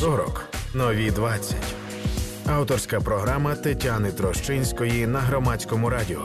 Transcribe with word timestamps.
40. 0.00 0.44
Нові 0.74 1.10
20. 1.10 1.56
Авторська 2.46 3.00
програма 3.00 3.54
Тетяни 3.54 4.12
Трощинської 4.12 5.06
на 5.06 5.18
громадському 5.18 5.90
радіо. 5.90 6.20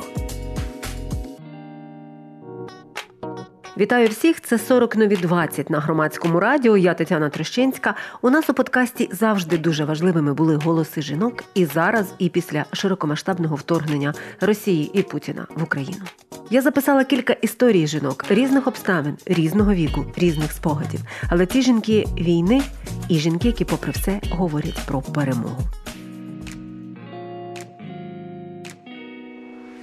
Вітаю 3.77 4.07
всіх! 4.07 4.41
Це 4.41 4.57
40 4.59 4.95
нові 4.95 5.15
20 5.15 5.69
на 5.69 5.79
громадському 5.79 6.39
радіо. 6.39 6.77
Я 6.77 6.93
Тетяна 6.93 7.29
Трещинська. 7.29 7.95
У 8.21 8.29
нас 8.29 8.49
у 8.49 8.53
подкасті 8.53 9.09
завжди 9.11 9.57
дуже 9.57 9.85
важливими 9.85 10.33
були 10.33 10.55
голоси 10.55 11.01
жінок 11.01 11.43
і 11.53 11.65
зараз, 11.65 12.13
і 12.19 12.29
після 12.29 12.65
широкомасштабного 12.73 13.55
вторгнення 13.55 14.13
Росії 14.41 14.91
і 14.93 15.03
Путіна 15.03 15.47
в 15.55 15.63
Україну. 15.63 16.05
Я 16.49 16.61
записала 16.61 17.03
кілька 17.03 17.33
історій 17.33 17.87
жінок 17.87 18.25
різних 18.29 18.67
обставин, 18.67 19.17
різного 19.25 19.73
віку, 19.73 20.05
різних 20.17 20.51
спогадів. 20.51 20.99
Але 21.29 21.45
ці 21.45 21.61
жінки 21.61 22.05
війни 22.17 22.61
і 23.09 23.15
жінки, 23.15 23.47
які, 23.47 23.65
попри 23.65 23.91
все, 23.91 24.21
говорять 24.31 24.79
про 24.87 25.01
перемогу. 25.01 25.61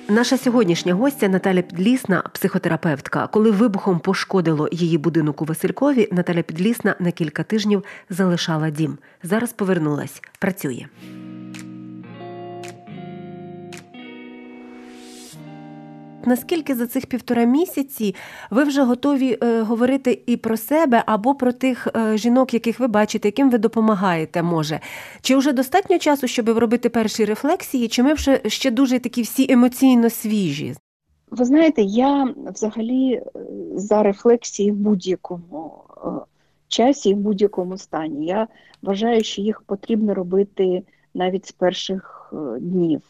Наша 0.09 0.38
сьогоднішня 0.38 0.95
гостя 0.95 1.28
Наталя 1.28 1.62
Підлісна, 1.62 2.22
психотерапевтка. 2.33 3.27
Коли 3.27 3.50
вибухом 3.50 3.98
пошкодило 3.98 4.69
її 4.72 4.98
будинок 4.98 5.42
у 5.42 5.44
Василькові, 5.44 6.08
Наталя 6.12 6.42
Підлісна 6.42 6.97
на 6.98 7.10
кілька 7.10 7.42
тижнів 7.42 7.84
залишала 8.10 8.70
дім. 8.70 8.98
Зараз 9.22 9.52
повернулась, 9.52 10.22
працює. 10.38 10.86
Наскільки 16.26 16.74
за 16.74 16.86
цих 16.86 17.06
півтора 17.06 17.44
місяці 17.44 18.14
ви 18.50 18.64
вже 18.64 18.82
готові 18.82 19.38
е, 19.42 19.62
говорити 19.62 20.22
і 20.26 20.36
про 20.36 20.56
себе, 20.56 21.02
або 21.06 21.34
про 21.34 21.52
тих 21.52 21.88
е, 21.96 22.16
жінок, 22.16 22.54
яких 22.54 22.80
ви 22.80 22.86
бачите, 22.86 23.28
яким 23.28 23.50
ви 23.50 23.58
допомагаєте, 23.58 24.42
може? 24.42 24.80
Чи 25.20 25.36
вже 25.36 25.52
достатньо 25.52 25.98
часу, 25.98 26.27
щоб 26.27 26.48
робити 26.48 26.88
перші 26.88 27.24
рефлексії, 27.24 27.88
чи 27.88 28.02
ми 28.02 28.14
вже 28.14 28.41
ще 28.47 28.70
дуже 28.70 28.98
такі 28.98 29.22
всі 29.22 29.52
емоційно 29.52 30.10
свіжі? 30.10 30.74
Ви 31.30 31.44
знаєте, 31.44 31.82
я 31.82 32.34
взагалі 32.54 33.12
е, 33.12 33.22
за 33.75 34.02
рефлексії 34.02 34.72
в 34.72 34.75
будь-якому 34.75 35.72
часі 36.69 37.10
і 37.10 37.14
в 37.14 37.16
будь-якому 37.16 37.78
стані. 37.78 38.27
Я 38.27 38.48
вважаю, 38.82 39.25
що 39.25 39.42
їх 39.42 39.62
потрібно 39.62 40.14
робити 40.14 40.82
навіть 41.14 41.47
з 41.47 41.52
перших 41.52 42.32
днів. 42.60 43.02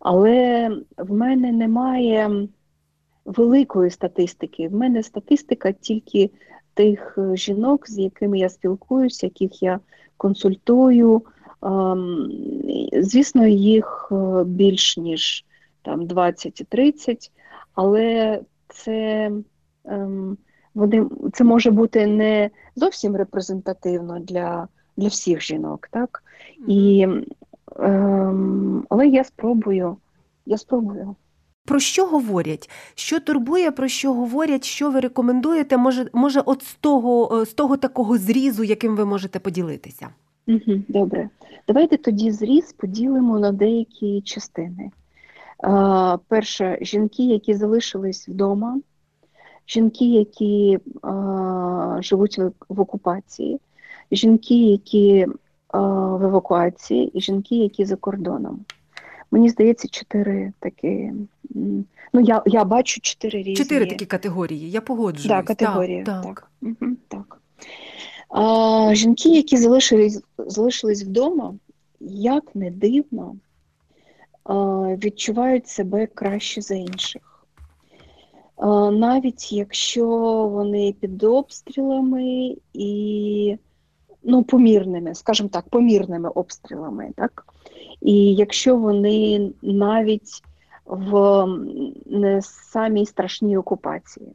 Але 0.00 0.70
в 0.98 1.12
мене 1.12 1.52
немає 1.52 2.48
великої 3.24 3.90
статистики. 3.90 4.68
В 4.68 4.74
мене 4.74 5.02
статистика 5.02 5.72
тільки 5.72 6.30
тих 6.74 7.18
е, 7.18 7.36
жінок, 7.36 7.90
з 7.90 7.98
якими 7.98 8.38
я 8.38 8.48
спілкуюся, 8.48 9.26
яких 9.26 9.62
я 9.62 9.80
консультую. 10.16 11.22
Ем, 11.62 12.30
звісно, 12.92 13.46
їх 13.46 14.08
е, 14.12 14.44
більш 14.44 14.96
ніж 14.96 15.44
там 15.82 16.06
20 16.06 16.60
і 16.60 16.64
30, 16.64 17.32
але 17.74 18.40
це 18.68 19.30
ем, 19.84 20.38
вони, 20.74 21.06
це 21.32 21.44
може 21.44 21.70
бути 21.70 22.06
не 22.06 22.50
зовсім 22.76 23.16
репрезентативно 23.16 24.18
для 24.20 24.68
для 24.96 25.08
всіх 25.08 25.42
жінок, 25.42 25.88
так? 25.90 26.22
І 26.68 27.06
Ем, 27.78 28.86
але 28.88 29.08
я 29.08 29.24
спробую. 29.24 29.96
Я 30.46 30.58
спробую. 30.58 31.16
Про 31.66 31.80
що 31.80 32.06
говорять? 32.06 32.70
Що 32.94 33.20
турбує, 33.20 33.70
про 33.70 33.88
що 33.88 34.12
говорять, 34.12 34.64
що 34.64 34.90
ви 34.90 35.00
рекомендуєте? 35.00 35.76
Може, 35.76 36.10
може, 36.12 36.40
от 36.40 36.62
з 36.62 36.74
того 36.74 37.40
е, 37.40 37.46
з 37.46 37.54
того 37.54 37.76
такого 37.76 38.18
зрізу, 38.18 38.64
яким 38.64 38.96
ви 38.96 39.04
можете 39.04 39.38
поділитися? 39.38 40.08
Угу, 40.48 40.82
Добре. 40.88 41.28
Давайте 41.68 41.96
тоді 41.96 42.30
зріз 42.30 42.72
поділимо 42.72 43.38
на 43.38 43.52
деякі 43.52 44.20
частини. 44.20 44.90
А, 45.58 46.18
Перше, 46.28 46.78
жінки, 46.80 47.22
які 47.22 47.54
залишились 47.54 48.28
вдома, 48.28 48.78
жінки, 49.68 50.04
які 50.04 50.78
а, 51.02 51.98
живуть 52.00 52.38
в 52.68 52.80
окупації, 52.80 53.60
жінки, 54.12 54.54
які 54.54 55.26
в 55.80 56.24
евакуації 56.24 57.10
і 57.18 57.20
жінки, 57.20 57.56
які 57.56 57.84
за 57.84 57.96
кордоном. 57.96 58.64
Мені 59.30 59.48
здається, 59.48 59.88
чотири 59.88 60.52
такі. 60.60 61.12
Ну, 62.12 62.20
я 62.20 62.42
я 62.46 62.64
бачу 62.64 63.00
чотири 63.00 63.38
різні. 63.38 63.56
Чотири 63.56 63.86
такі 63.86 64.06
категорії, 64.06 64.70
я 64.70 64.80
погоджуюсь. 64.80 65.28
Так, 65.28 65.44
категорії. 65.44 66.02
Так. 66.02 66.24
так. 66.24 66.50
Угу, 66.62 66.92
так. 67.08 67.40
А, 68.28 68.94
Жінки, 68.94 69.28
які 69.28 69.56
залишились 69.56 70.22
залишились 70.38 71.04
вдома, 71.04 71.54
як 72.00 72.54
не 72.54 72.70
дивно, 72.70 73.36
а, 74.44 74.54
відчувають 75.04 75.68
себе 75.68 76.06
краще 76.06 76.60
за 76.60 76.74
інших. 76.74 77.46
А, 78.56 78.90
навіть 78.90 79.52
якщо 79.52 80.06
вони 80.52 80.94
під 81.00 81.24
обстрілами 81.24 82.56
і 82.74 83.58
ну, 84.24 84.42
помірними, 84.42 85.14
скажімо 85.14 85.48
так, 85.48 85.68
помірними 85.68 86.28
обстрілами. 86.28 87.10
Так? 87.16 87.46
І 88.00 88.34
якщо 88.34 88.76
вони 88.76 89.50
навіть 89.62 90.42
в 90.86 91.46
не 92.06 92.42
самій 92.42 93.06
страшній 93.06 93.56
окупації. 93.56 94.32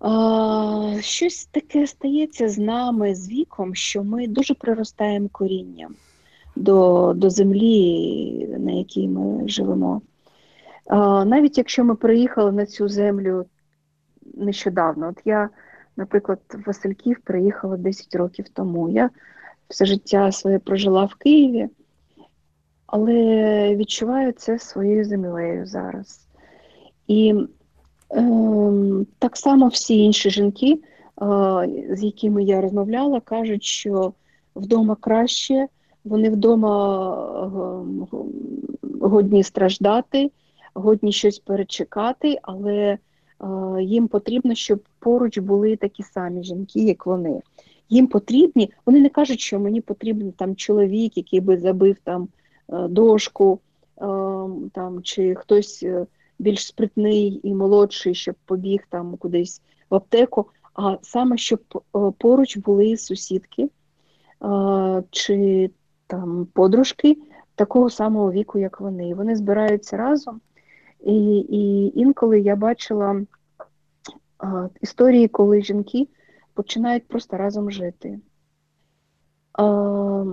А, 0.00 0.96
Щось 1.00 1.44
таке 1.44 1.86
стається 1.86 2.48
з 2.48 2.58
нами 2.58 3.14
з 3.14 3.30
віком, 3.30 3.74
що 3.74 4.04
ми 4.04 4.26
дуже 4.26 4.54
приростаємо 4.54 5.28
корінням 5.32 5.94
до 6.56 7.12
до 7.16 7.30
землі, 7.30 8.56
на 8.58 8.72
якій 8.72 9.08
ми 9.08 9.48
живемо. 9.48 10.02
А, 10.86 11.24
Навіть 11.24 11.58
якщо 11.58 11.84
ми 11.84 11.94
приїхали 11.94 12.52
на 12.52 12.66
цю 12.66 12.88
землю 12.88 13.44
нещодавно, 14.34 15.08
от 15.08 15.22
я 15.24 15.48
Наприклад, 16.00 16.38
Васильків 16.66 17.20
приїхала 17.24 17.76
10 17.76 18.14
років 18.14 18.48
тому. 18.48 18.88
Я 18.88 19.10
все 19.68 19.84
життя 19.84 20.32
своє 20.32 20.58
прожила 20.58 21.04
в 21.04 21.14
Києві, 21.14 21.68
але 22.86 23.14
відчуваю 23.76 24.32
це 24.32 24.58
своєю 24.58 25.04
землею 25.04 25.66
зараз. 25.66 26.26
І 27.06 27.34
е, 28.12 28.24
так 29.18 29.36
само 29.36 29.68
всі 29.68 29.98
інші 29.98 30.30
жінки, 30.30 30.72
е, 30.72 30.78
з 31.90 32.02
якими 32.02 32.44
я 32.44 32.60
розмовляла, 32.60 33.20
кажуть, 33.20 33.64
що 33.64 34.12
вдома 34.56 34.96
краще, 35.00 35.66
вони 36.04 36.30
вдома 36.30 37.14
е, 38.12 38.16
годні 39.00 39.42
страждати, 39.42 40.30
годні 40.74 41.12
щось 41.12 41.38
перечекати, 41.38 42.38
але 42.42 42.98
їм 43.80 44.08
потрібно, 44.08 44.54
щоб 44.54 44.82
поруч 44.98 45.38
були 45.38 45.76
такі 45.76 46.02
самі 46.02 46.44
жінки, 46.44 46.80
як 46.80 47.06
вони. 47.06 47.42
Їм 47.90 48.06
потрібні, 48.06 48.72
вони 48.86 49.00
не 49.00 49.08
кажуть, 49.08 49.40
що 49.40 49.60
мені 49.60 49.80
потрібен 49.80 50.32
там 50.32 50.56
чоловік, 50.56 51.16
який 51.16 51.40
би 51.40 51.58
забив 51.58 51.96
там 52.04 52.28
е, 52.68 52.88
дошку, 52.88 53.60
е, 53.98 54.04
там, 54.72 55.02
чи 55.02 55.34
хтось 55.34 55.82
е, 55.82 56.06
більш 56.38 56.66
спритний 56.66 57.40
і 57.42 57.54
молодший, 57.54 58.14
щоб 58.14 58.34
побіг 58.44 58.80
там 58.88 59.16
кудись 59.16 59.62
в 59.90 59.94
аптеку, 59.94 60.46
а 60.74 60.96
саме 61.02 61.36
щоб 61.36 61.60
поруч 62.18 62.56
були 62.56 62.96
сусідки 62.96 63.68
чи 65.10 65.70
там 66.06 66.46
подружки 66.52 67.16
такого 67.54 67.90
самого 67.90 68.32
віку, 68.32 68.58
як 68.58 68.80
вони. 68.80 69.14
Вони 69.14 69.36
збираються 69.36 69.96
разом. 69.96 70.40
І 71.04 71.38
і 71.38 71.92
інколи 72.00 72.40
я 72.40 72.56
бачила 72.56 73.22
а, 74.38 74.68
історії, 74.80 75.28
коли 75.28 75.62
жінки 75.62 76.08
починають 76.54 77.08
просто 77.08 77.36
разом 77.36 77.70
жити. 77.70 78.18
А, 79.52 80.24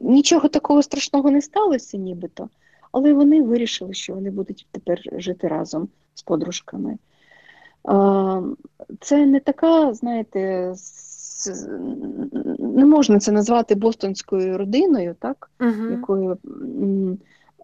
Нічого 0.00 0.48
такого 0.48 0.82
страшного 0.82 1.30
не 1.30 1.42
сталося, 1.42 1.96
нібито, 1.96 2.48
але 2.92 3.12
вони 3.12 3.42
вирішили, 3.42 3.94
що 3.94 4.14
вони 4.14 4.30
будуть 4.30 4.66
тепер 4.72 5.00
жити 5.12 5.48
разом 5.48 5.88
з 6.14 6.22
подружками. 6.22 6.98
А, 7.84 8.42
Це 9.00 9.26
не 9.26 9.40
така, 9.40 9.94
знаєте, 9.94 10.74
не 12.58 12.84
можна 12.84 13.18
це 13.18 13.32
назвати 13.32 13.74
бостонською 13.74 14.58
родиною, 14.58 15.16
так? 15.18 15.50
Uh-huh. 15.58 15.90
якою 15.90 16.38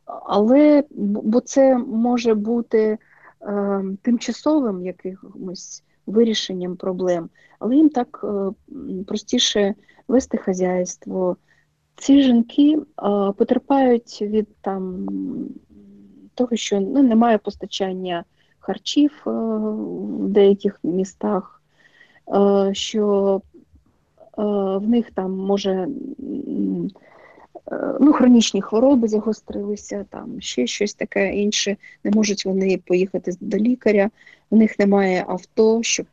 але 0.07 0.85
бо 0.91 1.41
це 1.41 1.79
може 1.79 2.35
бути 2.35 2.99
е, 3.43 3.85
тимчасовим 4.03 4.87
якимось 4.87 5.85
вирішенням 6.07 6.77
проблем, 6.77 7.29
але 7.59 7.77
їм 7.77 7.89
так 7.89 8.25
е, 8.25 8.53
простіше 9.07 9.75
вести 10.09 10.39
хазяйство. 10.39 11.37
Ці 11.97 12.23
жінки 12.23 12.79
е, 12.79 12.83
потерпають 13.33 14.23
від 14.23 14.57
там 14.61 15.07
того, 16.35 16.57
що 16.57 16.81
ну, 16.81 17.03
немає 17.03 17.39
постачання 17.39 18.25
харчів 18.59 19.23
е, 19.27 19.31
в 19.31 20.29
деяких 20.29 20.81
містах, 20.83 21.63
е, 22.35 22.75
що 22.75 23.41
в 24.37 24.89
них 24.89 25.11
там 25.11 25.33
може 25.33 25.89
ну, 28.01 28.13
хронічні 28.13 28.63
хвороби 28.63 29.09
загострилися, 29.09 30.05
там 30.11 30.41
ще 30.41 30.67
щось 30.67 30.95
таке 30.95 31.35
інше. 31.35 31.77
Не 32.05 32.11
можуть 32.11 32.47
вони 32.47 32.81
поїхати 32.85 33.33
до 33.41 33.57
лікаря, 33.57 34.11
в 34.51 34.57
них 34.57 34.79
немає 34.79 35.25
авто, 35.29 35.83
щоб 35.83 36.07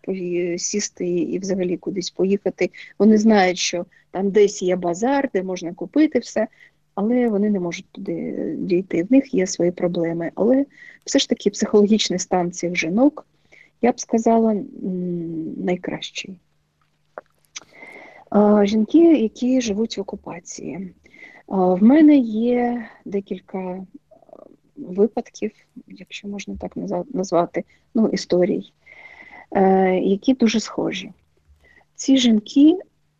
сісти 0.57 1.07
і 1.07 1.39
взагалі 1.39 1.77
кудись 1.77 2.09
поїхати. 2.09 2.69
Вони 2.99 3.17
знають, 3.17 3.57
що 3.57 3.85
там 4.11 4.29
десь 4.29 4.61
є 4.61 4.75
базар, 4.75 5.29
де 5.33 5.43
можна 5.43 5.73
купити 5.73 6.19
все, 6.19 6.47
але 6.95 7.29
вони 7.29 7.49
не 7.49 7.59
можуть 7.59 7.87
туди 7.91 8.35
дійти. 8.57 9.03
В 9.03 9.11
них 9.11 9.33
є 9.33 9.47
свої 9.47 9.71
проблеми. 9.71 10.31
Але 10.35 10.65
все 11.05 11.19
ж 11.19 11.29
таки 11.29 11.49
психологічний 11.49 12.19
стан 12.19 12.51
цих 12.51 12.75
жінок, 12.75 13.25
я 13.81 13.91
б 13.91 13.99
сказала, 13.99 14.55
найкращий. 15.57 16.39
Жінки, 18.63 19.17
які 19.17 19.61
живуть 19.61 19.97
в 19.97 20.01
окупації. 20.01 20.93
В 21.47 21.83
мене 21.83 22.17
є 22.17 22.87
декілька 23.05 23.85
випадків, 24.75 25.51
якщо 25.87 26.27
можна 26.27 26.55
так 26.55 26.77
назвати, 27.13 27.63
ну, 27.93 28.07
історій, 28.07 28.73
е, 29.51 29.95
які 29.99 30.33
дуже 30.33 30.59
схожі. 30.59 31.11
Ці 31.95 32.17
жінки, 32.17 32.77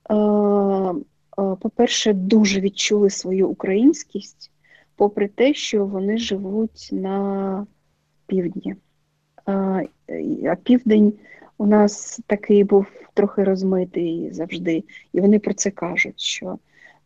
е, 0.10 0.14
е, 0.14 0.94
по-перше, 1.36 2.14
дуже 2.14 2.62
відчули 2.62 3.10
свою 3.10 3.50
українськість, 3.50 4.52
попри 4.96 5.28
те, 5.28 5.54
що 5.54 5.86
вони 5.86 6.18
живуть 6.18 6.90
на 6.92 7.68
півдні. 8.28 8.76
А 9.46 10.56
південь 10.64 11.14
у 11.58 11.66
нас 11.66 12.20
такий 12.28 12.64
був 12.64 12.86
трохи 13.14 13.44
розмитий 13.44 14.32
завжди, 14.32 14.84
і 15.14 15.22
вони 15.22 15.40
про 15.40 15.54
це 15.54 15.72
кажуть, 15.72 16.20
що 16.20 16.58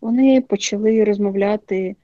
вони 0.02 0.42
почали 0.42 1.04
розмовляти 1.04 1.96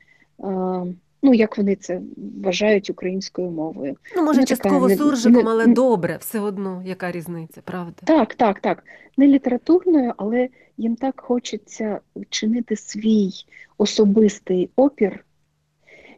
ну 1.24 1.34
як 1.34 1.58
вони 1.58 1.76
це 1.76 2.02
вважають 2.44 2.90
українською 2.90 3.50
мовою. 3.50 3.98
Ну, 4.16 4.24
може, 4.24 4.40
ну, 4.40 4.46
частково 4.46 4.90
така, 4.90 5.04
суржиком, 5.04 5.48
але 5.48 5.68
не, 5.68 5.74
добре, 5.74 6.18
все 6.20 6.40
одно, 6.40 6.84
яка 6.86 7.12
різниця, 7.12 7.62
правда? 7.64 7.94
Так, 8.04 8.36
так, 8.36 8.60
так. 8.60 8.84
Не 9.18 9.28
літературною, 9.28 10.14
але 10.18 10.50
їм 10.78 10.96
так 10.96 11.22
хочеться 11.22 12.00
чинити 12.30 12.76
свій 12.76 13.32
особистий 13.78 14.70
опір, 14.76 15.26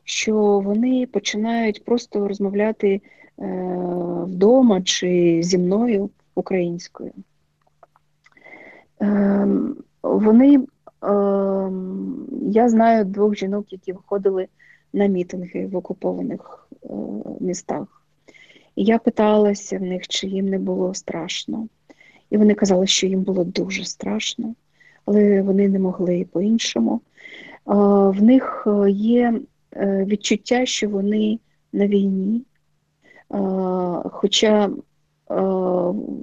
що 0.03 0.35
вони 0.59 1.07
починають 1.11 1.85
просто 1.85 2.27
розмовляти 2.27 2.87
е, 2.91 3.01
вдома 4.23 4.81
чи 4.81 5.39
зі 5.43 5.57
мною 5.57 6.09
українською. 6.35 7.11
Е, 9.01 9.47
вони, 10.03 10.55
е, 10.55 10.61
я 12.41 12.69
знаю 12.69 13.05
двох 13.05 13.35
жінок, 13.35 13.73
які 13.73 13.93
виходили 13.93 14.47
на 14.95 15.07
мітинги 15.07 15.67
в 15.67 15.75
окупованих 15.75 16.67
е, 16.83 16.87
містах. 17.39 18.01
І 18.75 18.83
я 18.83 18.97
питалася 18.97 19.77
в 19.77 19.81
них, 19.81 20.07
чи 20.07 20.27
їм 20.27 20.49
не 20.49 20.59
було 20.59 20.93
страшно. 20.93 21.67
І 22.29 22.37
вони 22.37 22.53
казали, 22.53 22.87
що 22.87 23.07
їм 23.07 23.21
було 23.21 23.43
дуже 23.43 23.85
страшно, 23.85 24.55
але 25.05 25.41
вони 25.41 25.67
не 25.67 25.79
могли 25.79 26.25
по-іншому. 26.31 27.01
Е, 27.01 27.73
в 28.09 28.23
них 28.23 28.67
е, 28.67 28.89
є 28.91 29.39
відчуття, 29.81 30.65
що 30.65 30.89
вони 30.89 31.39
на 31.73 31.87
війні, 31.87 32.41
хоча 34.11 34.69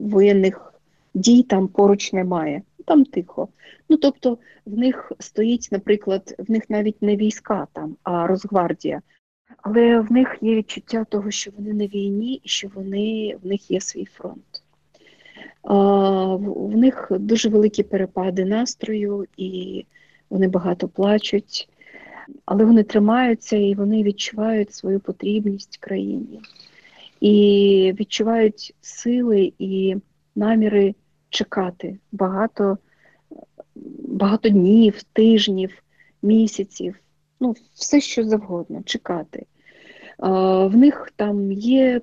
воєнних 0.01 0.75
дій 1.15 1.43
там 1.43 1.69
поруч 1.69 2.13
немає 2.13 2.63
там 2.83 3.05
тихо. 3.05 3.49
Ну 3.89 3.97
тобто 3.97 4.39
в 4.67 4.79
них 4.79 5.13
стоїть, 5.19 5.69
наприклад, 5.73 6.35
в 6.39 6.51
них 6.51 6.71
навіть 6.71 7.03
не 7.03 7.17
війська 7.17 7.67
там, 7.73 7.97
а 8.03 8.27
Росгвардія. 8.27 9.03
Але 9.63 10.01
в 10.01 10.13
них 10.13 10.39
є 10.41 10.55
відчуття 10.55 11.05
того, 11.05 11.31
що 11.31 11.51
вони 11.59 11.73
на 11.73 11.87
війні 11.87 12.41
і 12.45 12.49
що 12.49 12.69
вони, 12.75 13.37
в 13.43 13.47
них 13.47 13.71
є 13.71 13.81
свій 13.81 14.05
фронт. 14.05 14.63
В 15.65 16.77
них 16.77 17.09
дуже 17.11 17.49
великі 17.49 17.83
перепади 17.83 18.45
настрою, 18.45 19.27
і 19.37 19.85
вони 20.31 20.49
багато 20.49 20.89
плачуть, 20.89 21.69
але 22.45 22.65
вони 22.65 22.83
тримаються 22.83 23.57
і 23.57 23.75
вони 23.75 24.03
відчувають 24.03 24.75
свою 24.75 25.01
потрібність 25.01 25.77
країні. 25.77 26.41
І 27.21 27.95
відчувають 28.01 28.75
сили 28.81 29.53
і 29.59 29.97
наміри 30.35 30.95
чекати 31.33 31.99
багато 32.13 32.79
багато 34.09 34.49
днів, 34.49 35.03
тижнів, 35.03 35.83
місяців, 36.23 36.97
ну, 37.41 37.55
все 37.75 38.01
що 38.01 38.25
завгодно, 38.25 38.83
чекати. 38.85 39.47
В 40.19 40.77
них 40.77 41.13
там 41.17 41.53
є 41.53 42.01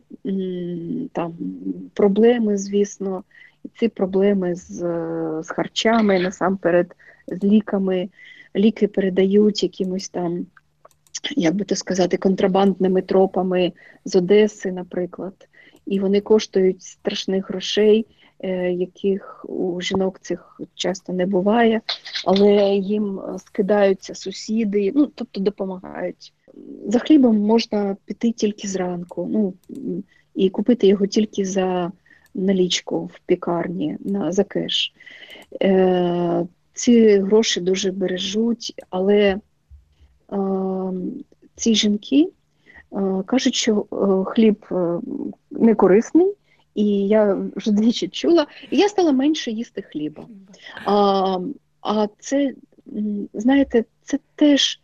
там, 1.11 1.33
проблеми, 1.93 2.57
звісно, 2.57 3.23
і 3.65 3.69
ці 3.79 3.87
проблеми 3.87 4.55
з 4.55 4.77
з 5.43 5.49
харчами, 5.49 6.19
насамперед, 6.19 6.95
з 7.27 7.43
ліками. 7.43 8.09
Ліки 8.55 8.87
передають 8.87 9.63
якимось 9.63 10.09
там, 10.09 10.45
як 11.35 11.55
би 11.55 11.65
то 11.65 11.75
сказати, 11.75 12.17
контрабандними 12.17 13.01
тропами 13.01 13.73
з 14.05 14.15
Одеси, 14.15 14.71
наприклад. 14.71 15.33
І 15.85 15.99
вони 15.99 16.21
коштують 16.21 16.81
страшних 16.81 17.49
грошей. 17.49 18.05
Е, 18.43 18.71
яких 18.71 19.45
у 19.49 19.81
жінок 19.81 20.19
цих 20.19 20.61
часто 20.75 21.13
не 21.13 21.25
буває, 21.25 21.81
але 22.25 22.53
їм 22.75 23.19
скидаються 23.37 24.15
сусіди, 24.15 24.91
ну 24.95 25.05
тобто 25.15 25.41
допомагають. 25.41 26.33
За 26.87 26.99
хлібом 26.99 27.39
можна 27.39 27.97
піти 28.05 28.31
тільки 28.31 28.67
зранку, 28.67 29.27
ну 29.31 29.53
і 30.35 30.49
купити 30.49 30.87
його 30.87 31.07
тільки 31.07 31.45
за 31.45 31.91
налічку 32.33 33.05
в 33.05 33.19
пікарні 33.25 33.97
на 33.99 34.31
за 34.31 34.43
кеш. 34.43 34.93
Е, 35.61 36.45
Ці 36.73 37.19
гроші 37.19 37.61
дуже 37.61 37.91
бережуть, 37.91 38.73
але 38.89 39.15
е, 39.15 39.39
ці 41.55 41.75
жінки 41.75 42.29
е, 42.93 43.23
кажуть, 43.25 43.55
що 43.55 43.85
е, 43.93 44.31
хліб 44.31 44.65
е, 44.71 44.99
не 45.51 45.75
корисний, 45.75 46.33
і 46.79 47.07
я 47.07 47.37
вже 47.55 47.71
двічі 47.71 48.07
чула, 48.07 48.47
і 48.71 48.77
я 48.77 48.89
стала 48.89 49.11
менше 49.11 49.51
їсти 49.51 49.81
хліба. 49.81 50.27
А 50.85 51.37
а 51.81 52.07
це, 52.19 52.53
знаєте, 53.33 53.85
це 54.03 54.19
теж 54.35 54.79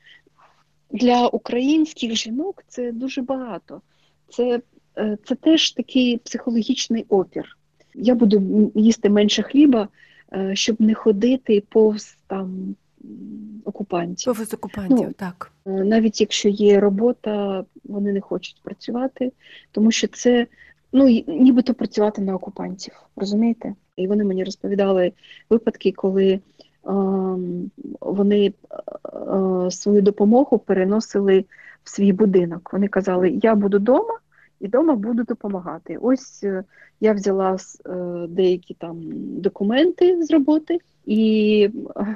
для 0.91 1.27
українських 1.27 2.15
жінок 2.15 2.63
це 2.67 2.91
дуже 2.91 3.21
багато. 3.21 3.81
Це, 4.29 4.61
е, 4.97 5.17
Це 5.25 5.35
теж 5.35 5.71
такий 5.71 6.17
психологічний 6.17 7.05
опір. 7.09 7.57
Я 7.93 8.15
буду 8.15 8.71
їсти 8.75 9.09
менше 9.09 9.43
хліба, 9.43 9.87
е, 10.33 10.55
щоб 10.55 10.81
не 10.81 10.93
ходити 10.93 11.63
повз 11.69 12.17
там. 12.27 12.75
Окупантів. 13.65 14.25
Повз 14.25 14.53
окупантів, 14.53 15.07
ну, 15.07 15.13
так. 15.13 15.51
Е, 15.65 15.69
навіть 15.69 16.21
якщо 16.21 16.49
є 16.49 16.79
робота, 16.79 17.65
вони 17.83 18.13
не 18.13 18.21
хочуть 18.21 18.61
працювати, 18.63 19.31
тому 19.71 19.91
що 19.91 20.07
це 20.07 20.47
ну 20.95 21.23
нібито 21.27 21.73
працювати 21.73 22.21
на 22.21 22.35
окупантів, 22.35 22.93
розумієте? 23.15 23.75
І 23.95 24.07
вони 24.07 24.23
мені 24.23 24.43
розповідали 24.43 25.11
випадки, 25.49 25.91
коли 25.91 26.27
е, 26.27 26.39
вони 28.01 28.45
е, 28.45 29.71
свою 29.71 30.01
допомогу 30.01 30.59
переносили 30.59 31.45
в 31.83 31.89
свій 31.89 32.13
будинок. 32.13 32.69
Вони 32.73 32.87
казали, 32.87 33.39
я 33.43 33.55
буду 33.55 33.77
вдома 33.77 34.17
і 34.59 34.67
вдома 34.67 34.95
буду 34.95 35.23
допомагати. 35.23 35.97
Ось 36.01 36.43
е, 36.43 36.63
я 36.99 37.13
взяла 37.13 37.57
е, 37.85 37.89
деякі 38.29 38.73
там 38.73 39.01
документи 39.41 40.23
з 40.23 40.31
роботи 40.31 40.79
і 41.05 41.69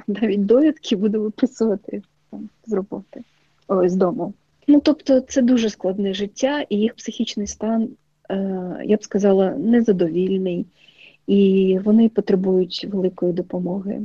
навіть 0.06 0.46
довідки 0.46 0.96
буду 0.96 1.22
виписувати 1.22 2.02
там, 2.30 2.48
з 2.66 2.72
роботи, 2.72 3.24
ось 3.68 3.92
з 3.92 3.96
дому. 3.96 4.32
Ну, 4.68 4.80
тобто, 4.80 5.20
це 5.20 5.42
дуже 5.42 5.70
складне 5.70 6.14
життя, 6.14 6.64
і 6.68 6.76
їх 6.76 6.94
психічний 6.94 7.46
стан 7.46 7.88
Е, 7.88 8.09
я 8.84 8.96
б 8.96 9.04
сказала, 9.04 9.50
незадовільний, 9.50 10.66
і 11.26 11.78
вони 11.84 12.08
потребують 12.08 12.86
великої 12.92 13.32
допомоги. 13.32 14.00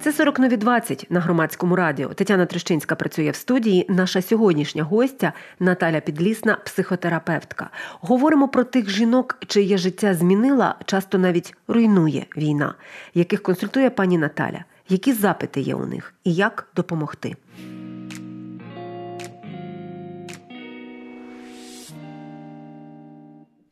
Це 0.00 0.12
40 0.12 0.38
нові 0.38 0.56
20 0.56 1.06
на 1.10 1.20
громадському 1.20 1.76
радіо. 1.76 2.08
Тетяна 2.08 2.46
Трещинська 2.46 2.94
працює 2.94 3.30
в 3.30 3.34
студії. 3.34 3.86
Наша 3.88 4.22
сьогоднішня 4.22 4.82
гостя 4.82 5.32
Наталя 5.60 6.00
Підлісна, 6.00 6.58
психотерапевтка. 6.64 7.70
Говоримо 8.00 8.48
про 8.48 8.64
тих 8.64 8.90
жінок, 8.90 9.38
чиє 9.46 9.78
життя 9.78 10.14
змінила, 10.14 10.74
часто 10.84 11.18
навіть 11.18 11.54
руйнує 11.68 12.26
війна, 12.36 12.74
яких 13.14 13.42
консультує 13.42 13.90
пані 13.90 14.18
Наталя. 14.18 14.64
Які 14.88 15.12
запити 15.12 15.60
є 15.60 15.74
у 15.74 15.86
них 15.86 16.14
і 16.24 16.34
як 16.34 16.68
допомогти? 16.76 17.36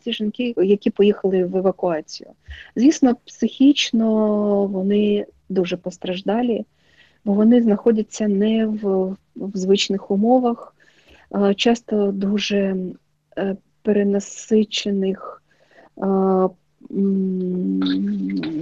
Ті 0.07 0.13
жінки, 0.13 0.55
які 0.57 0.91
поїхали 0.91 1.45
в 1.45 1.57
евакуацію. 1.57 2.31
Звісно, 2.77 3.17
психічно 3.25 4.67
вони 4.67 5.27
дуже 5.49 5.77
постраждалі, 5.77 6.65
бо 7.25 7.33
вони 7.33 7.63
знаходяться 7.63 8.29
не 8.29 8.67
в, 8.67 9.17
в 9.37 9.57
звичних 9.57 10.11
умовах, 10.11 10.75
часто 11.57 12.13
дуже 12.13 12.77
е, 13.39 13.57
перенасичених 13.83 15.43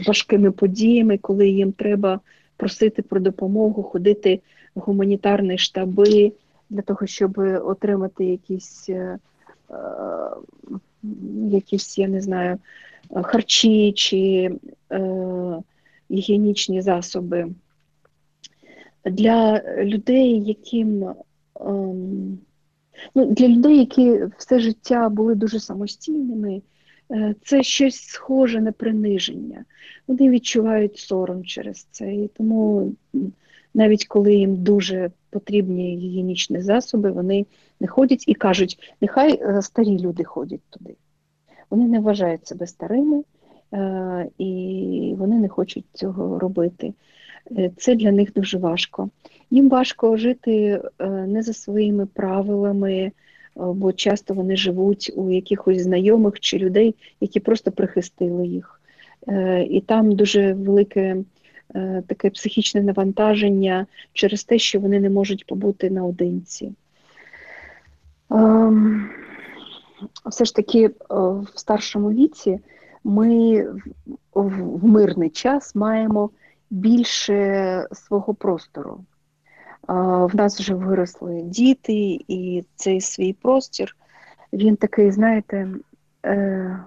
важкими 0.07 0.51
подіями, 0.51 1.19
коли 1.19 1.49
їм 1.49 1.73
треба 1.73 2.21
просити 2.57 3.03
про 3.03 3.21
допомогу, 3.21 3.83
ходити 3.83 4.41
в 4.75 4.81
гуманітарні 4.81 5.59
штаби 5.59 6.33
для 6.71 6.83
того, 6.83 7.07
щоб 7.07 7.39
отримати 7.65 8.25
якісь, 8.25 8.87
е, 8.89 9.19
якісь 11.51 11.99
я 11.99 12.09
не 12.09 12.21
знаю, 12.21 12.59
харчі 13.23 13.93
чи 13.93 14.51
е, 14.93 15.01
гігієнічні 16.11 16.83
засоби. 16.83 17.47
Для 19.05 19.63
людей, 19.79 20.45
яким 20.45 21.15
ем, 21.61 22.39
ну, 23.15 23.25
для 23.25 23.49
людей, 23.49 23.79
які 23.79 24.21
все 24.39 24.59
життя 24.61 25.09
були 25.09 25.35
дуже 25.35 25.61
самостійними, 25.61 26.63
Е, 27.11 27.35
це 27.43 27.63
щось 27.63 27.97
схоже 27.97 28.61
на 28.61 28.73
приниження. 28.73 29.65
Вони 30.07 30.31
відчувають 30.31 30.99
сором 30.99 31.45
через 31.45 31.87
це. 31.91 32.15
І 32.15 32.31
тому 32.37 32.93
навіть 33.75 34.07
коли 34.07 34.35
їм 34.35 34.57
дуже 34.57 35.11
потрібні 35.35 35.97
гігієнічні 35.97 36.61
засоби, 36.61 37.11
вони 37.11 37.47
не 37.81 37.87
ходять 37.87 38.25
і 38.29 38.35
кажуть, 38.35 38.95
нехай 39.01 39.41
е, 39.43 39.63
старі 39.63 39.99
люди 39.99 40.25
ходять 40.25 40.63
туди. 40.71 40.95
Вони 41.71 41.89
не 41.89 42.01
вважають 42.01 42.47
себе 42.47 42.67
старими 42.67 43.23
е, 43.75 44.29
і 44.39 45.15
вони 45.19 45.39
не 45.39 45.49
хочуть 45.49 45.85
цього 45.93 46.39
робити. 46.39 46.95
Це 47.77 47.95
для 47.95 48.13
них 48.13 48.33
дуже 48.33 48.59
важко. 48.59 49.09
Їм 49.51 49.69
важко 49.69 50.17
жити 50.17 50.83
не 51.27 51.43
за 51.43 51.53
своїми 51.53 52.07
правилами. 52.07 53.13
Е, 53.57 53.63
бо 53.63 53.93
часто 53.93 54.35
вони 54.35 54.57
живуть 54.57 55.13
у 55.17 55.31
якихось 55.31 55.83
знайомих 55.83 56.41
чи 56.41 56.59
людей, 56.59 56.95
які 57.21 57.41
просто 57.41 57.73
прихистили 57.73 58.47
їх. 58.47 58.81
Е, 59.29 59.63
і 59.71 59.81
там 59.81 60.13
дуже 60.13 60.53
велике 60.53 61.01
е, 61.01 61.25
таке 62.07 62.31
психічне 62.31 62.83
навантаження 62.83 63.87
через 64.13 64.45
те, 64.45 64.59
що 64.59 64.81
вони 64.81 65.01
не 65.01 65.11
можуть 65.11 65.47
побути 65.47 65.91
наодинці. 65.91 66.73
Ем, 68.31 69.11
все 70.31 70.45
ж 70.45 70.55
таки 70.55 70.91
в 71.11 71.47
старшому 71.55 72.11
віці 72.11 72.61
ми 73.05 73.67
в 74.35 74.85
мирний 74.85 75.31
час 75.31 75.75
маємо 75.75 76.31
більше 76.71 77.87
свого 77.93 78.35
простору. 78.35 79.05
В 79.89 80.31
нас 80.35 80.61
вже 80.61 80.75
виросли 80.75 81.43
діти, 81.43 82.19
і 82.29 82.65
цей 82.77 83.01
свій 83.01 83.33
простір, 83.33 83.97
він 84.53 84.77
такий, 84.77 85.11
знаєте, 85.11 85.69
е, 86.23 86.31
е, 86.31 86.81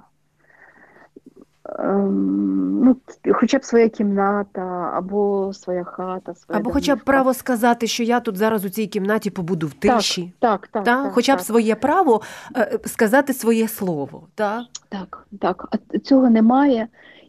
ну, 1.84 2.98
хоча 3.34 3.58
б 3.58 3.66
своя 3.66 3.90
кімната, 3.90 4.92
або 4.94 5.54
своя 5.54 5.84
хата, 5.84 6.36
своя 6.36 6.60
або 6.60 6.72
хоча 6.72 6.96
б 6.96 7.00
право 7.00 7.34
сказати, 7.34 7.88
що 7.88 8.04
я 8.04 8.20
тут 8.20 8.38
зараз 8.38 8.66
у 8.66 8.70
цій 8.70 8.88
кімнаті 8.88 9.30
побуду 9.30 9.68
в 9.68 9.74
тиші. 9.74 10.34
Так, 10.40 10.68
так, 10.68 10.84
так, 10.84 10.84
так 10.84 11.14
Хоча 11.14 11.32
так, 11.32 11.42
б 11.42 11.46
своє 11.46 11.76
право 11.76 12.22
е, 12.56 12.80
сказати 12.86 13.34
своє 13.34 13.68
слово. 13.68 14.28
Так, 14.36 14.64
так, 14.90 15.28
так. 15.40 15.68
А 15.72 16.00
цього 16.00 16.30
немає. 16.30 16.88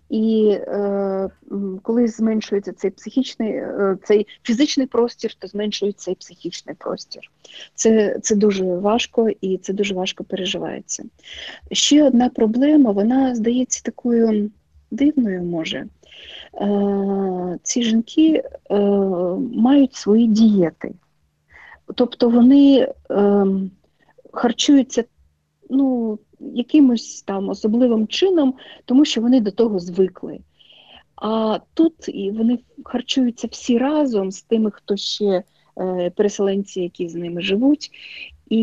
І 0.08 0.50
е, 0.50 1.30
коли 1.82 2.08
зменшується 2.08 2.72
цей 2.72 2.90
психічний, 2.90 3.52
е, 3.52 3.96
цей 4.04 4.26
фізичний 4.42 4.86
простір, 4.86 5.34
то 5.34 5.48
зменшується 5.48 6.10
і 6.10 6.14
психічний 6.14 6.76
простір. 6.78 7.22
Це 7.74 8.18
це 8.22 8.36
дуже 8.36 8.64
важко 8.64 9.28
і 9.40 9.58
це 9.58 9.72
дуже 9.72 9.94
важко 9.94 10.24
переживається. 10.24 11.04
Ще 11.72 12.04
одна 12.04 12.28
проблема, 12.28 12.90
вона 12.90 13.34
здається 13.34 13.82
такою 13.82 14.50
дивною 14.90 15.42
може. 15.42 15.86
Е, 16.54 17.58
Ці 17.62 17.82
жінки 17.82 18.42
е, 18.70 18.78
мають 19.52 19.94
свої 19.94 20.26
дієти. 20.26 20.94
Тобто 21.94 22.28
вони 22.28 22.88
е, 23.10 23.46
харчуються 24.32 25.04
ну, 25.70 26.18
якимось 26.40 27.22
там 27.22 27.48
особливим 27.48 28.06
чином, 28.06 28.54
тому 28.84 29.04
що 29.04 29.20
вони 29.20 29.40
до 29.40 29.50
того 29.50 29.78
звикли. 29.78 30.38
А 31.16 31.58
тут 31.74 31.94
і 32.08 32.30
вони 32.30 32.58
харчуються 32.84 33.48
всі 33.50 33.78
разом 33.78 34.30
з 34.30 34.42
тими, 34.42 34.70
хто 34.70 34.96
ще 34.96 35.42
е, 35.78 36.10
переселенці, 36.16 36.80
які 36.80 37.08
з 37.08 37.14
ними 37.14 37.42
живуть, 37.42 37.90
і 38.50 38.58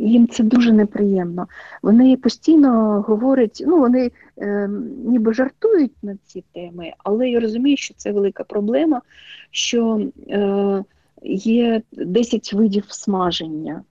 їм 0.00 0.28
це 0.28 0.42
дуже 0.42 0.72
неприємно. 0.72 1.46
Вони 1.82 2.16
постійно 2.16 3.04
говорять, 3.08 3.62
ну 3.66 3.80
вони 3.80 4.10
е, 4.38 4.70
ніби 5.04 5.34
жартують 5.34 5.92
на 6.02 6.16
ці 6.24 6.44
теми, 6.54 6.92
але 6.98 7.30
я 7.30 7.40
розумію, 7.40 7.76
що 7.76 7.94
це 7.94 8.12
велика 8.12 8.44
проблема, 8.44 9.02
що 9.50 10.00
е, 10.28 10.84
є 11.22 11.82
10 11.92 12.52
видів 12.52 12.84
смаження. 12.88 13.82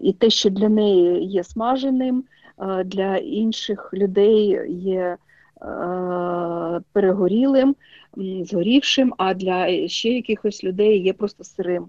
І 0.00 0.12
те, 0.12 0.30
що 0.30 0.50
для 0.50 0.68
неї 0.68 1.24
є 1.26 1.44
смаженим, 1.44 2.24
для 2.84 3.16
інших 3.16 3.90
людей 3.94 4.60
є 4.68 5.16
перегорілим, 6.92 7.76
згорівшим, 8.44 9.14
а 9.18 9.34
для 9.34 9.88
ще 9.88 10.08
якихось 10.08 10.64
людей 10.64 11.02
є 11.02 11.12
просто 11.12 11.44
сирим. 11.44 11.86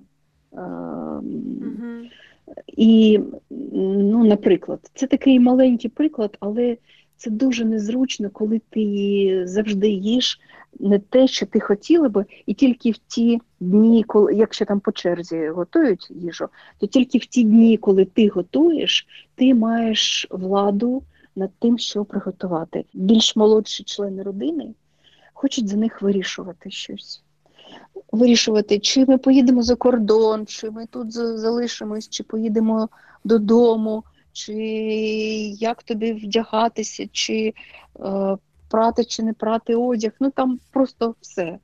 Угу. 0.52 2.08
І, 2.68 3.20
ну, 3.74 4.24
наприклад, 4.26 4.80
це 4.94 5.08
такий 5.08 5.40
маленький 5.40 5.90
приклад, 5.90 6.38
але 6.40 6.78
це 7.18 7.30
дуже 7.30 7.66
незручно, 7.66 8.30
коли 8.30 8.62
ти 8.70 9.44
завжди 9.46 9.90
їш 9.90 10.40
не 10.80 11.00
те, 11.00 11.28
що 11.28 11.46
ти 11.46 11.60
хотіла 11.60 12.10
би, 12.10 12.26
і 12.46 12.54
тільки 12.54 12.92
в 12.92 12.98
ті 12.98 13.42
дні, 13.60 14.04
коли, 14.04 14.34
якщо 14.34 14.66
там 14.66 14.80
по 14.80 14.92
черзі 14.92 15.48
готують 15.48 16.08
їжу, 16.12 16.48
то 16.78 16.88
тільки 16.88 17.18
в 17.18 17.26
ті 17.26 17.44
дні, 17.44 17.78
коли 17.78 18.06
ти 18.06 18.28
готуєш, 18.28 19.08
ти 19.36 19.54
маєш 19.54 20.28
владу 20.30 21.04
над 21.36 21.52
тим, 21.60 21.78
що 21.78 22.06
приготувати. 22.06 22.86
Більш 22.94 23.36
молодші 23.36 23.84
члени 23.84 24.24
родини 24.24 24.74
хочуть 25.34 25.68
за 25.68 25.78
них 25.78 26.02
вирішувати 26.02 26.72
щось. 26.72 27.24
Вирішувати, 28.12 28.80
чи 28.80 29.06
ми 29.06 29.18
поїдемо 29.18 29.62
за 29.64 29.76
кордон, 29.76 30.46
чи 30.46 30.72
ми 30.72 30.86
тут 30.86 31.12
залишимось, 31.12 32.10
чи 32.10 32.24
поїдемо 32.24 32.90
додому, 33.24 34.04
чи 34.34 34.54
як 35.60 35.84
тобі 35.84 36.14
вдягатися, 36.14 37.08
чи 37.12 37.54
е, 38.00 38.38
прати 38.70 39.06
чи 39.06 39.24
не 39.24 39.34
прати 39.34 39.76
одяг. 39.76 40.12
Ну 40.20 40.32
там 40.32 40.60
просто 40.72 41.16
все. 41.22 41.58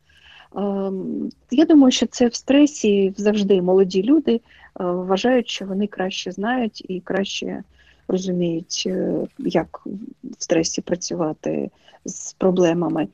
Ем, 0.56 1.30
я 1.52 1.66
думаю, 1.66 1.92
що 1.92 2.06
це 2.06 2.28
в 2.28 2.36
стресі 2.36 3.14
завжди 3.18 3.62
молоді 3.62 4.04
люди 4.04 4.34
е, 4.36 4.42
вважають, 4.84 5.50
що 5.50 5.66
вони 5.66 5.88
краще 5.88 6.32
знають 6.32 6.86
і 6.90 7.00
краще 7.00 7.64
розуміють, 8.08 8.84
е, 8.86 9.28
як 9.38 9.82
в 10.24 10.44
стресі 10.44 10.82
працювати 10.82 11.70
з 12.06 12.34
проблемами. 12.34 13.08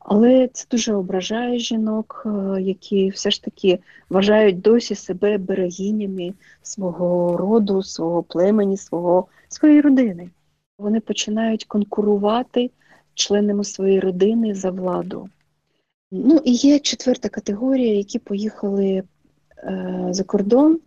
Але 0.00 0.48
це 0.52 0.66
дуже 0.70 0.94
ображає 0.94 1.58
жінок, 1.58 2.22
е, 2.26 2.62
які 2.62 3.08
все 3.10 3.30
ж 3.30 3.42
таки 3.42 3.78
вважають 4.10 4.60
досі 4.60 4.94
себе 4.94 5.38
берегинями 5.38 6.34
свого 6.62 7.36
роду, 7.36 7.82
свого 7.82 8.22
племені, 8.22 8.76
свого, 8.76 9.26
своєї 9.48 9.80
родини. 9.80 10.30
Вони 10.78 11.00
починають 11.00 11.64
конкурувати 11.64 12.70
членами 13.14 13.64
своєї 13.64 14.00
родини 14.00 14.54
за 14.54 14.70
владу. 14.70 15.28
Ну 16.10 16.40
і 16.44 16.52
є 16.52 16.78
четверта 16.78 17.28
категорія, 17.28 17.94
які 17.94 18.18
поїхали 18.18 19.02
е, 19.58 20.06
за 20.10 20.24
кордон, 20.24 20.78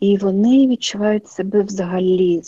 і 0.00 0.16
вони 0.16 0.66
відчувають 0.66 1.28
себе 1.28 1.62
взагалі 1.62 2.42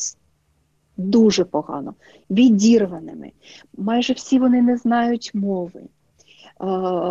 дуже 0.96 1.44
погано, 1.44 1.94
відірваними. 2.30 3.32
Майже 3.76 4.12
всі 4.12 4.38
вони 4.38 4.62
не 4.62 4.76
знають 4.76 5.30
мови. 5.34 5.82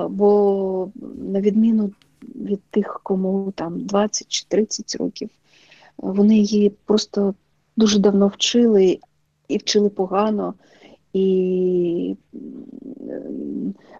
Бо, 0.10 0.90
на 1.16 1.42
відміну 1.42 1.92
від 2.36 2.62
тих, 2.64 3.00
кому 3.04 3.54
там 3.56 3.82
20 3.82 4.28
чи 4.28 4.46
30 4.48 4.96
років, 5.00 5.30
вони 5.98 6.38
її 6.38 6.70
просто 6.86 7.34
дуже 7.78 8.00
давно 8.00 8.28
вчили 8.28 9.00
і 9.48 9.58
вчили 9.58 9.90
погано 9.90 10.54
і 11.14 12.16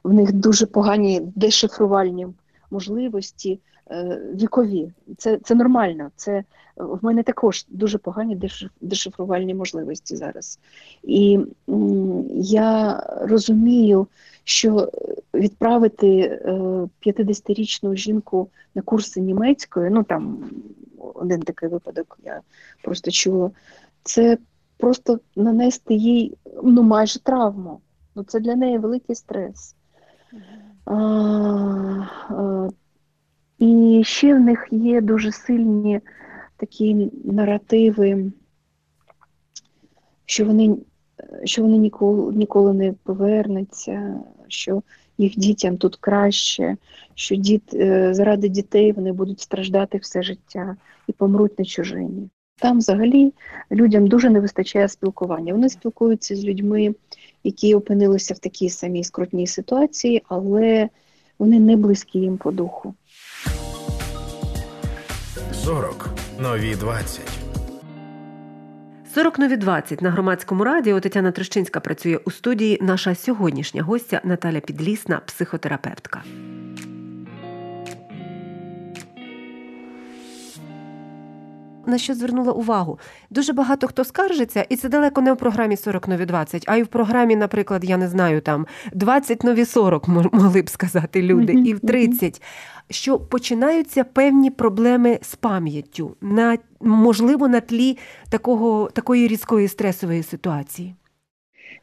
в 0.04 0.14
них 0.14 0.34
дуже 0.34 0.66
погані 0.66 1.22
дешифрувальні 1.36 2.28
можливості 2.72 3.60
е, 3.92 4.22
вікові. 4.34 4.92
Це 5.18 5.38
це 5.44 5.56
нормально. 5.56 6.12
Це 6.16 6.44
В 6.78 7.00
мене 7.02 7.24
також 7.24 7.66
дуже 7.70 7.98
погані 7.98 8.40
дешифрувальні 8.82 9.54
можливості 9.54 10.16
зараз. 10.16 10.60
І 11.04 11.40
я 12.34 13.00
розумію, 13.22 14.08
що 14.44 14.92
відправити 15.34 16.40
50-річну 17.06 17.94
е, 17.94 17.96
жінку 17.96 18.50
на 18.76 18.82
курси 18.82 19.22
німецької, 19.22 19.90
ну 19.90 20.04
там 20.04 20.50
один 21.14 21.42
такий 21.42 21.70
випадок, 21.70 22.20
я 22.24 22.42
просто 22.82 23.12
чула, 23.12 23.52
це 24.04 24.38
просто 24.78 25.20
нанести 25.36 25.94
їй 25.94 26.38
ну, 26.64 26.84
майже 26.84 27.20
травму. 27.20 27.82
Ну, 28.16 28.24
Це 28.24 28.40
для 28.40 28.56
неї 28.56 28.78
великий 28.78 29.16
стрес. 29.16 29.76
І 33.60 34.02
ще 34.06 34.36
в 34.36 34.40
них 34.40 34.68
є 34.72 35.02
дуже 35.02 35.32
сильні 35.32 36.00
такі 36.58 37.12
наративи, 37.24 38.32
що 40.26 40.46
вони 40.46 40.78
що 41.44 41.62
вони 41.62 41.78
ніколи 41.78 42.34
ніколи 42.34 42.74
не 42.74 42.94
повернуться, 42.94 44.20
що 44.48 44.84
їх 45.18 45.38
дітям 45.38 45.78
тут 45.78 45.96
краще, 45.96 46.78
що 47.16 47.36
діт, 47.36 47.74
е, 47.74 48.14
заради 48.14 48.50
дітей 48.50 48.92
вони 48.92 49.12
будуть 49.12 49.40
страждати 49.40 49.98
все 49.98 50.24
життя 50.24 50.76
і 51.08 51.12
помруть 51.12 51.60
на 51.60 51.66
чужині. 51.66 52.30
Там 52.60 52.78
взагалі 52.78 53.34
людям 53.72 54.08
дуже 54.08 54.30
не 54.30 54.40
вистачає 54.40 54.90
спілкування. 54.90 55.54
Вони 55.54 55.70
спілкуються 55.70 56.36
з 56.36 56.44
людьми, 56.44 56.96
які 57.44 57.76
опинилися 57.76 58.34
в 58.34 58.40
такій 58.40 58.70
самій 58.70 59.04
скрутній 59.04 59.48
ситуації, 59.48 60.24
але 60.28 60.90
вони 61.40 61.60
не 61.60 61.76
близькі 61.76 62.20
їм 62.20 62.38
по 62.38 62.52
духу. 62.52 62.94
40. 65.52 66.10
нові 66.40 66.76
20. 66.76 67.22
40 69.14 69.40
нові 69.40 69.58
20 69.58 70.02
на 70.02 70.12
громадському 70.12 70.64
радіо 70.64 71.00
Тетяна 71.00 71.32
Трещинська 71.32 71.80
працює 71.80 72.20
у 72.26 72.32
студії. 72.32 72.80
Наша 72.82 73.16
сьогоднішня 73.16 73.84
гостя 73.84 74.22
Наталя 74.24 74.60
Підлісна, 74.60 75.22
психотерапевтка. 75.26 76.24
На 81.88 81.98
що 81.98 82.14
звернула 82.14 82.52
увагу. 82.52 83.00
Дуже 83.30 83.54
багато 83.54 83.88
хто 83.88 84.04
скаржиться, 84.04 84.66
і 84.70 84.76
це 84.76 84.90
далеко 84.90 85.22
не 85.22 85.34
в 85.34 85.38
програмі 85.38 85.78
40 85.78 86.08
нові 86.08 86.26
20, 86.26 86.64
а 86.68 86.78
й 86.78 86.84
в 86.84 86.88
програмі, 86.88 87.36
наприклад, 87.36 87.86
я 87.86 87.98
не 87.98 88.08
знаю, 88.08 88.42
там 88.42 88.68
20 88.94 89.44
нові 89.44 89.66
40, 89.66 90.08
могли 90.08 90.62
б 90.62 90.70
сказати 90.70 91.22
люди, 91.22 91.54
і 91.54 91.74
в 91.74 91.80
30, 91.80 92.42
що 92.90 93.20
починаються 93.20 94.04
певні 94.04 94.52
проблеми 94.52 95.20
з 95.22 95.36
пам'яттю, 95.36 96.16
на 96.22 96.58
можливо, 96.82 97.48
на 97.48 97.60
тлі 97.60 97.98
такого, 98.30 98.90
такої 98.94 99.28
різкої 99.28 99.68
стресової 99.68 100.24
ситуації. 100.24 100.96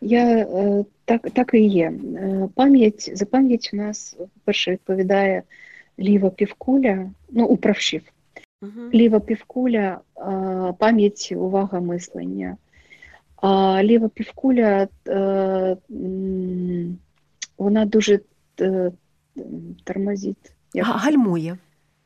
Я 0.01 0.25
е, 0.25 0.85
так 1.05 1.31
так 1.31 1.55
і 1.55 1.67
є. 1.67 1.93
Е, 2.17 2.49
пам'ять 2.55 3.11
за 3.15 3.27
пам'ять 3.27 3.71
у 3.73 3.77
нас 3.77 4.17
перше 4.45 4.71
відповідає 4.71 5.43
ліва 5.99 6.31
півкуля, 6.31 7.11
ну 7.31 7.47
у 7.47 7.57
правшів. 7.57 8.03
Угу. 8.63 8.91
Ліва 8.95 9.21
півкуля 9.21 10.01
пам'ять, 10.79 11.33
увага, 11.37 11.81
мислення. 11.81 12.57
А 13.37 13.83
ліва 13.83 14.09
півкуля 14.09 14.89
вона 17.59 17.85
дуже 17.85 18.21
тормозить. 19.85 20.55
Гальмує. 20.75 21.57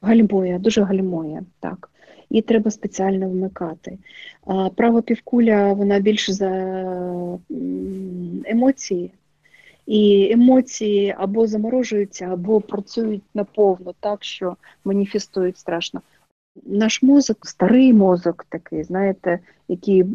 Гальмує, 0.00 0.58
дуже 0.58 0.82
гальмує, 0.82 1.42
так. 1.60 1.90
Її 2.30 2.42
треба 2.42 2.70
спеціально 2.70 3.28
вмикати. 3.28 3.98
А 4.46 4.68
Права 4.68 5.02
півкуля 5.02 5.72
вона 5.72 5.98
більше 5.98 6.32
за 6.32 6.50
емоції. 8.44 9.10
І 9.86 10.28
емоції 10.32 11.14
або 11.18 11.46
заморожуються, 11.46 12.24
або 12.24 12.60
працюють 12.60 13.22
наповно 13.34 13.94
так, 14.00 14.24
що 14.24 14.56
маніфестують 14.84 15.58
страшно. 15.58 16.00
Наш 16.64 17.02
мозок, 17.02 17.46
старий 17.46 17.92
мозок, 17.92 18.46
такий, 18.48 18.82
знаєте, 18.82 19.38
який 19.68 20.00
е, 20.00 20.06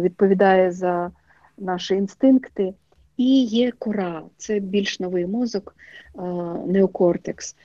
відповідає 0.00 0.72
за 0.72 1.10
наші 1.58 1.94
інстинкти, 1.94 2.74
і 3.16 3.44
є 3.44 3.70
кора, 3.70 4.22
це 4.36 4.60
більш 4.60 5.00
новий 5.00 5.26
мозок, 5.26 5.74
е, 6.18 6.20
неокортекс. 6.66 7.56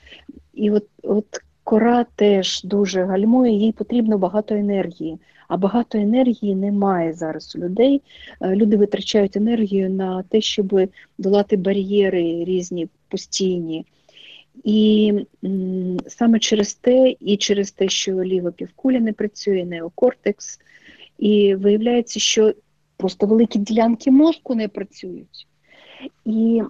І 0.53 0.71
от 0.71 0.87
от 1.03 1.25
кора 1.63 2.05
теж 2.15 2.63
дуже 2.63 3.03
гальмує, 3.03 3.51
їй 3.51 3.71
потрібно 3.71 4.17
багато 4.17 4.55
енергії, 4.55 5.19
а 5.47 5.57
багато 5.57 5.97
енергії 5.97 6.55
немає 6.55 7.13
зараз 7.13 7.55
у 7.55 7.59
людей. 7.59 8.01
Е, 8.41 8.55
люди 8.55 8.77
витрачають 8.77 9.37
енергію 9.37 9.89
на 9.89 10.23
те, 10.23 10.41
щоб 10.41 10.79
долати 11.17 11.57
бар'єри 11.57 12.43
різні 12.43 12.89
постійні. 13.07 13.85
І 14.63 15.13
м, 15.43 15.97
саме 16.07 16.39
через 16.39 16.73
те, 16.73 17.15
і 17.19 17.37
через 17.37 17.71
те, 17.71 17.89
що 17.89 18.23
ліва 18.23 18.51
півкуля 18.51 18.99
не 18.99 19.13
працює, 19.13 19.65
неокортекс, 19.65 20.59
і 21.17 21.55
виявляється, 21.55 22.19
що 22.19 22.53
просто 22.97 23.27
великі 23.27 23.59
ділянки 23.59 24.11
мозку 24.11 24.55
не 24.55 24.67
працюють. 24.67 25.47
І 26.25 26.63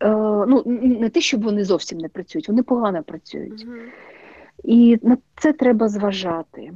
е, 0.00 0.08
ну, 0.48 0.62
не 1.00 1.08
те, 1.08 1.20
щоб 1.20 1.42
вони 1.42 1.64
зовсім 1.64 1.98
не 1.98 2.08
працюють, 2.08 2.48
вони 2.48 2.62
погано 2.62 3.02
працюють. 3.02 3.64
Угу. 3.64 3.74
І 4.64 4.98
на 5.02 5.18
це 5.36 5.52
треба 5.52 5.88
зважати. 5.88 6.72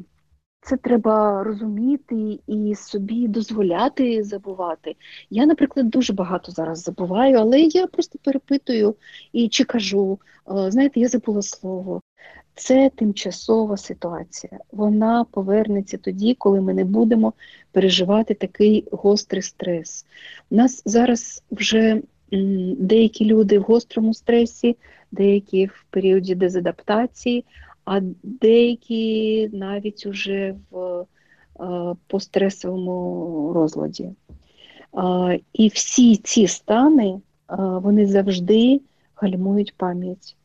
Це 0.61 0.77
треба 0.77 1.45
розуміти 1.45 2.39
і 2.47 2.75
собі 2.75 3.29
дозволяти 3.29 4.23
забувати. 4.23 4.97
Я, 5.31 5.47
наприклад, 5.47 5.91
дуже 5.91 6.13
багато 6.13 6.53
зараз 6.53 6.83
забуваю, 6.83 7.37
але 7.39 7.61
я 7.61 7.87
просто 7.87 8.19
перепитую 8.23 8.95
і 9.33 9.49
чи 9.49 9.65
кажу, 9.65 10.19
знаєте, 10.47 11.01
я 11.01 11.09
забула 11.09 11.43
слово. 11.43 12.01
Це 12.55 12.91
тимчасова 12.97 13.77
ситуація. 13.77 14.59
Вона 14.73 15.25
повернеться 15.25 15.99
тоді, 15.99 16.35
коли 16.35 16.61
ми 16.61 16.75
не 16.75 16.85
будемо 16.85 17.33
переживати 17.73 18.35
такий 18.35 18.85
гострий 18.93 19.43
стрес. 19.43 20.07
У 20.51 20.55
нас 20.55 20.83
зараз 20.85 21.43
вже 21.51 22.03
деякі 22.79 23.25
люди 23.25 23.59
в 23.59 23.63
гострому 23.63 24.15
стресі, 24.15 24.77
деякі 25.13 25.67
в 25.67 25.85
періоді 25.91 26.35
дезадаптації 26.35 27.45
а 27.91 28.01
деякі 28.23 29.49
навіть 29.53 30.07
уже 30.07 30.55
в 30.71 31.05
е, 31.61 31.95
постресовому 32.07 33.53
розладі. 33.55 34.11
І 35.53 35.69
всі 35.69 36.17
ці 36.17 36.47
стани 36.47 37.21
вони 37.59 38.07
завжди 38.07 38.81
гальмують 39.15 39.75
пам'ять. 39.77 40.37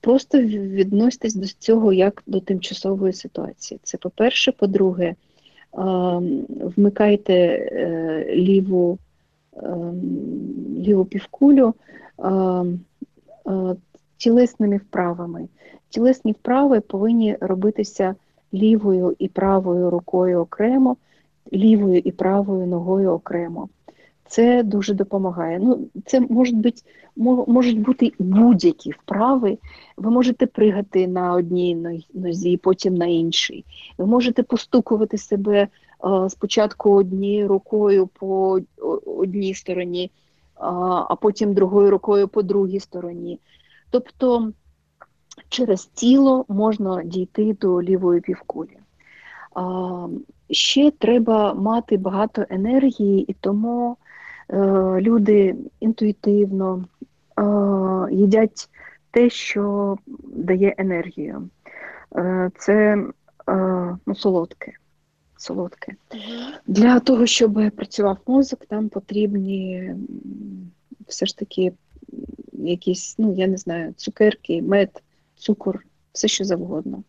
Просто 0.00 0.42
відноситесь 0.42 1.34
до 1.34 1.46
цього 1.46 1.92
як 1.92 2.22
до 2.26 2.40
тимчасової 2.40 3.12
ситуації. 3.12 3.80
Це 3.82 3.98
по-перше, 3.98 4.52
по-друге, 4.52 5.14
вмикайте 6.76 7.34
е, 7.34 8.26
ліву 8.36 8.98
ліву 10.78 11.04
півкулю 11.04 11.74
тілесними 14.18 14.76
вправами. 14.76 15.48
Тілесні 15.88 16.32
вправи 16.32 16.80
повинні 16.80 17.36
робитися 17.40 18.14
лівою 18.54 19.16
і 19.18 19.28
правою 19.28 19.90
рукою 19.90 20.40
окремо, 20.40 20.96
лівою 21.52 21.98
і 21.98 22.12
правою 22.12 22.66
ногою 22.66 23.10
окремо. 23.10 23.68
Це 24.26 24.62
дуже 24.62 24.94
допомагає. 24.94 25.58
Ну, 25.58 25.78
Це 26.06 26.20
можуть 26.20 26.56
бути 26.56 26.82
можуть 27.46 27.80
бути 27.80 28.12
будь-які 28.18 28.90
вправи. 28.90 29.58
Ви 29.96 30.10
можете 30.10 30.46
пригати 30.46 31.08
на 31.08 31.32
одній 31.32 32.02
нозі, 32.14 32.56
потім 32.56 32.94
на 32.94 33.06
іншій. 33.06 33.64
Ви 33.98 34.06
можете 34.06 34.42
постукувати 34.42 35.18
себе 35.18 35.58
е, 35.58 35.68
спочатку 36.30 36.90
однією 36.90 37.48
рукою 37.48 38.06
по 38.06 38.60
одній 39.06 39.54
стороні, 39.54 40.10
а 41.08 41.16
потім 41.20 41.54
другою 41.54 41.90
рукою 41.90 42.28
по 42.28 42.42
другій 42.42 42.80
стороні. 42.80 43.38
Тобто 43.90 44.52
через 45.48 45.86
тіло 45.86 46.44
можна 46.48 47.04
дійти 47.04 47.56
до 47.60 47.82
лівої 47.82 48.20
півкулі. 48.20 48.78
Ще 50.50 50.90
треба 50.90 51.54
мати 51.54 51.96
багато 51.96 52.44
енергії, 52.50 53.22
і 53.22 53.32
тому 53.32 53.96
е, 54.50 54.56
люди 55.00 55.56
інтуїтивно 55.80 56.84
е, 57.38 58.14
їдять 58.14 58.68
те, 59.10 59.30
що 59.30 59.96
дає 60.22 60.74
енергію. 60.78 61.48
Е, 62.16 62.50
це 62.58 63.04
ну, 64.06 64.14
солодке. 64.14 64.72
солодке. 65.36 65.94
Для 66.66 67.00
того, 67.00 67.26
щоб 67.26 67.70
працював 67.76 68.18
мозок, 68.26 68.66
там 68.66 68.88
потрібні 68.88 69.94
все 71.06 71.26
ж 71.26 71.38
таки 71.38 71.72
якісь, 72.64 73.14
ну 73.18 73.34
я 73.34 73.46
не 73.46 73.56
знаю, 73.56 73.94
цукерки, 73.96 74.62
мед, 74.62 75.02
цукор, 75.36 75.84
все 76.12 76.28
що 76.28 76.44
завгодно. 76.44 77.02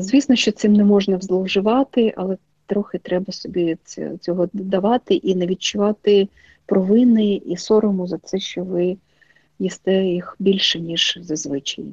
Звісно, 0.00 0.36
що 0.36 0.52
цим 0.52 0.72
не 0.72 0.84
можна 0.84 1.20
зловживати, 1.20 2.14
але 2.16 2.36
трохи 2.66 2.98
треба 2.98 3.32
собі 3.32 3.76
цього 4.20 4.48
додавати 4.52 5.14
і 5.14 5.34
не 5.34 5.46
відчувати 5.46 6.28
провини 6.66 7.34
і 7.34 7.56
сорому 7.56 8.06
за 8.06 8.18
це, 8.18 8.38
що 8.38 8.64
ви 8.64 8.96
їсте 9.58 10.04
їх 10.04 10.36
більше, 10.38 10.80
ніж 10.80 11.18
зазвичай. 11.22 11.84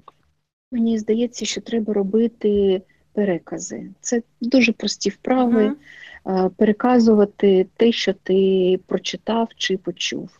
Мені 0.71 0.99
здається, 0.99 1.45
що 1.45 1.61
треба 1.61 1.93
робити 1.93 2.81
перекази. 3.13 3.89
Це 4.01 4.21
дуже 4.41 4.71
прості 4.71 5.09
вправи, 5.09 5.75
uh-huh. 6.25 6.49
переказувати 6.49 7.67
те, 7.77 7.91
що 7.91 8.13
ти 8.13 8.79
прочитав 8.87 9.49
чи 9.55 9.77
почув. 9.77 10.39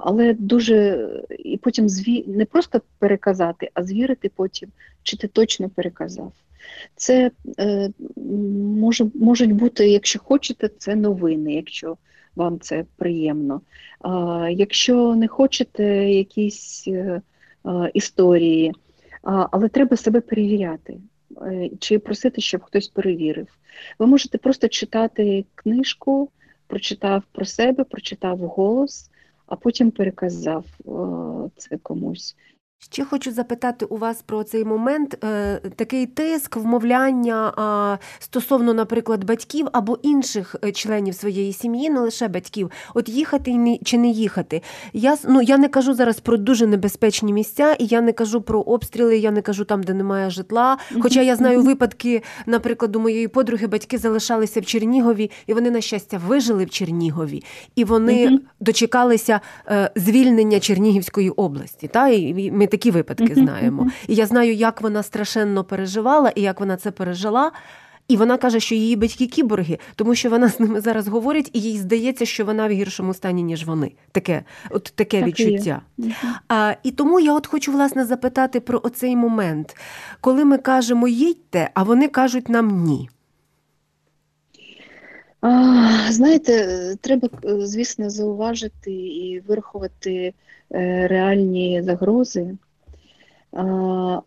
Але 0.00 0.34
дуже 0.38 1.08
і 1.38 1.56
потім 1.56 1.88
зві... 1.88 2.24
не 2.26 2.44
просто 2.44 2.80
переказати, 2.98 3.70
а 3.74 3.84
звірити 3.84 4.30
потім, 4.36 4.68
чи 5.02 5.16
ти 5.16 5.28
точно 5.28 5.68
переказав. 5.68 6.32
Це 6.96 7.30
е, 7.58 7.90
може, 8.76 9.06
можуть 9.14 9.52
бути, 9.52 9.88
якщо 9.88 10.18
хочете, 10.18 10.70
це 10.78 10.96
новини, 10.96 11.54
якщо 11.54 11.96
вам 12.36 12.60
це 12.60 12.84
приємно. 12.96 13.60
А, 14.00 14.48
Якщо 14.52 15.14
не 15.14 15.28
хочете 15.28 15.84
якісь 16.10 16.84
е, 16.88 17.20
е, 17.66 17.90
історії, 17.94 18.72
але 19.22 19.68
треба 19.68 19.96
себе 19.96 20.20
перевіряти. 20.20 20.98
Е, 21.40 21.70
чи 21.80 21.98
просити, 21.98 22.40
щоб 22.40 22.62
хтось 22.62 22.88
перевірив. 22.88 23.46
Ви 23.98 24.06
можете 24.06 24.38
просто 24.38 24.68
читати 24.68 25.44
книжку, 25.54 26.30
прочитав 26.72 27.22
про 27.32 27.44
себе, 27.44 27.84
прочитав 27.84 28.38
голос, 28.38 29.10
а 29.46 29.56
потім 29.56 29.90
переказав 29.90 30.64
це 31.56 31.78
комусь. 31.78 32.36
Ще 32.90 33.04
хочу 33.04 33.32
запитати 33.32 33.84
у 33.84 33.96
вас 33.96 34.22
про 34.22 34.44
цей 34.44 34.64
момент, 34.64 35.24
е, 35.24 35.60
такий 35.76 36.06
тиск, 36.06 36.56
вмовляння 36.56 37.98
стосовно, 38.18 38.74
наприклад, 38.74 39.24
батьків 39.24 39.68
або 39.72 39.98
інших 40.02 40.56
е, 40.64 40.72
членів 40.72 41.14
своєї 41.14 41.52
сім'ї, 41.52 41.90
не 41.90 42.00
лише 42.00 42.28
батьків, 42.28 42.70
от 42.94 43.08
їхати 43.08 43.78
чи 43.84 43.98
не 43.98 44.08
їхати. 44.08 44.62
Я 44.92 45.16
ну, 45.28 45.42
я 45.42 45.58
не 45.58 45.68
кажу 45.68 45.94
зараз 45.94 46.20
про 46.20 46.36
дуже 46.36 46.66
небезпечні 46.66 47.32
місця, 47.32 47.76
і 47.78 47.86
я 47.86 48.00
не 48.00 48.12
кажу 48.12 48.40
про 48.40 48.60
обстріли, 48.60 49.18
я 49.18 49.30
не 49.30 49.42
кажу 49.42 49.64
там, 49.64 49.82
де 49.82 49.94
немає 49.94 50.30
житла. 50.30 50.78
Хоча 51.00 51.22
я 51.22 51.36
знаю 51.36 51.62
випадки, 51.62 52.22
наприклад, 52.46 52.96
у 52.96 53.00
моєї 53.00 53.28
подруги 53.28 53.66
батьки 53.66 53.98
залишалися 53.98 54.60
в 54.60 54.64
Чернігові, 54.64 55.30
і 55.46 55.54
вони, 55.54 55.70
на 55.70 55.80
щастя, 55.80 56.20
вижили 56.26 56.64
в 56.64 56.70
Чернігові, 56.70 57.44
і 57.76 57.84
вони 57.84 58.38
дочекалися 58.60 59.40
е, 59.68 59.90
звільнення 59.96 60.60
Чернігівської 60.60 61.30
області. 61.30 61.88
Та? 61.92 62.08
І 62.08 62.50
ми 62.50 62.66
такі 62.72 62.90
випадки 62.90 63.34
знаємо. 63.34 63.90
І 64.08 64.14
я 64.14 64.26
знаю, 64.26 64.54
як 64.54 64.80
вона 64.80 65.02
страшенно 65.02 65.64
переживала 65.64 66.32
і 66.34 66.42
як 66.42 66.60
вона 66.60 66.76
це 66.76 66.90
пережила. 66.90 67.52
І 68.08 68.16
вона 68.16 68.36
каже, 68.36 68.60
що 68.60 68.74
її 68.74 68.96
батьки 68.96 69.26
кіборги, 69.26 69.78
тому 69.96 70.14
що 70.14 70.30
вона 70.30 70.48
з 70.48 70.60
ними 70.60 70.80
зараз 70.80 71.08
говорить, 71.08 71.50
і 71.52 71.60
їй 71.60 71.78
здається, 71.78 72.26
що 72.26 72.44
вона 72.44 72.66
в 72.66 72.70
гіршому 72.70 73.14
стані, 73.14 73.42
ніж 73.42 73.64
вони. 73.64 73.92
Таке 74.12 74.44
от 74.70 74.92
таке 74.94 75.18
так 75.18 75.26
відчуття. 75.28 75.80
А, 76.48 76.74
І 76.82 76.90
тому 76.90 77.20
я 77.20 77.34
от 77.34 77.46
хочу 77.46 77.72
власне 77.72 78.04
запитати 78.04 78.60
про 78.60 78.80
оцей 78.84 79.16
момент, 79.16 79.76
коли 80.20 80.44
ми 80.44 80.58
кажемо 80.58 81.08
їдьте, 81.08 81.70
а 81.74 81.82
вони 81.82 82.08
кажуть 82.08 82.48
нам 82.48 82.84
ні. 82.84 83.08
Знаєте, 86.10 86.96
треба, 87.00 87.28
звісно, 87.42 88.10
зауважити 88.10 88.92
і 88.92 89.40
вирахувати 89.40 90.34
е, 90.72 91.06
реальні 91.08 91.82
загрози, 91.82 92.56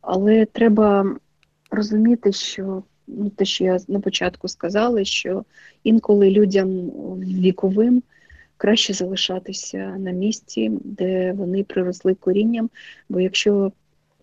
але 0.01 0.45
треба 0.45 1.15
розуміти, 1.71 2.31
що 2.31 2.83
ну, 3.07 3.29
те, 3.29 3.45
що 3.45 3.63
я 3.63 3.77
на 3.87 3.99
початку 3.99 4.47
сказала, 4.47 5.03
що 5.03 5.45
інколи 5.83 6.29
людям 6.29 6.69
віковим 7.19 8.03
краще 8.57 8.93
залишатися 8.93 9.77
на 9.77 10.11
місці, 10.11 10.71
де 10.83 11.31
вони 11.31 11.63
приросли 11.63 12.13
корінням, 12.13 12.69
бо 13.09 13.19
якщо 13.19 13.71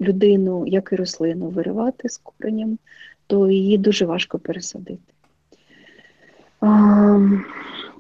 людину, 0.01 0.67
як 0.67 0.89
і 0.93 0.97
рослину, 0.97 1.49
виривати 1.49 2.09
з 2.09 2.17
коренням, 2.19 2.79
то 3.27 3.51
її 3.51 3.79
дуже 3.79 4.07
важко 4.07 4.39
пересадити. 4.39 5.12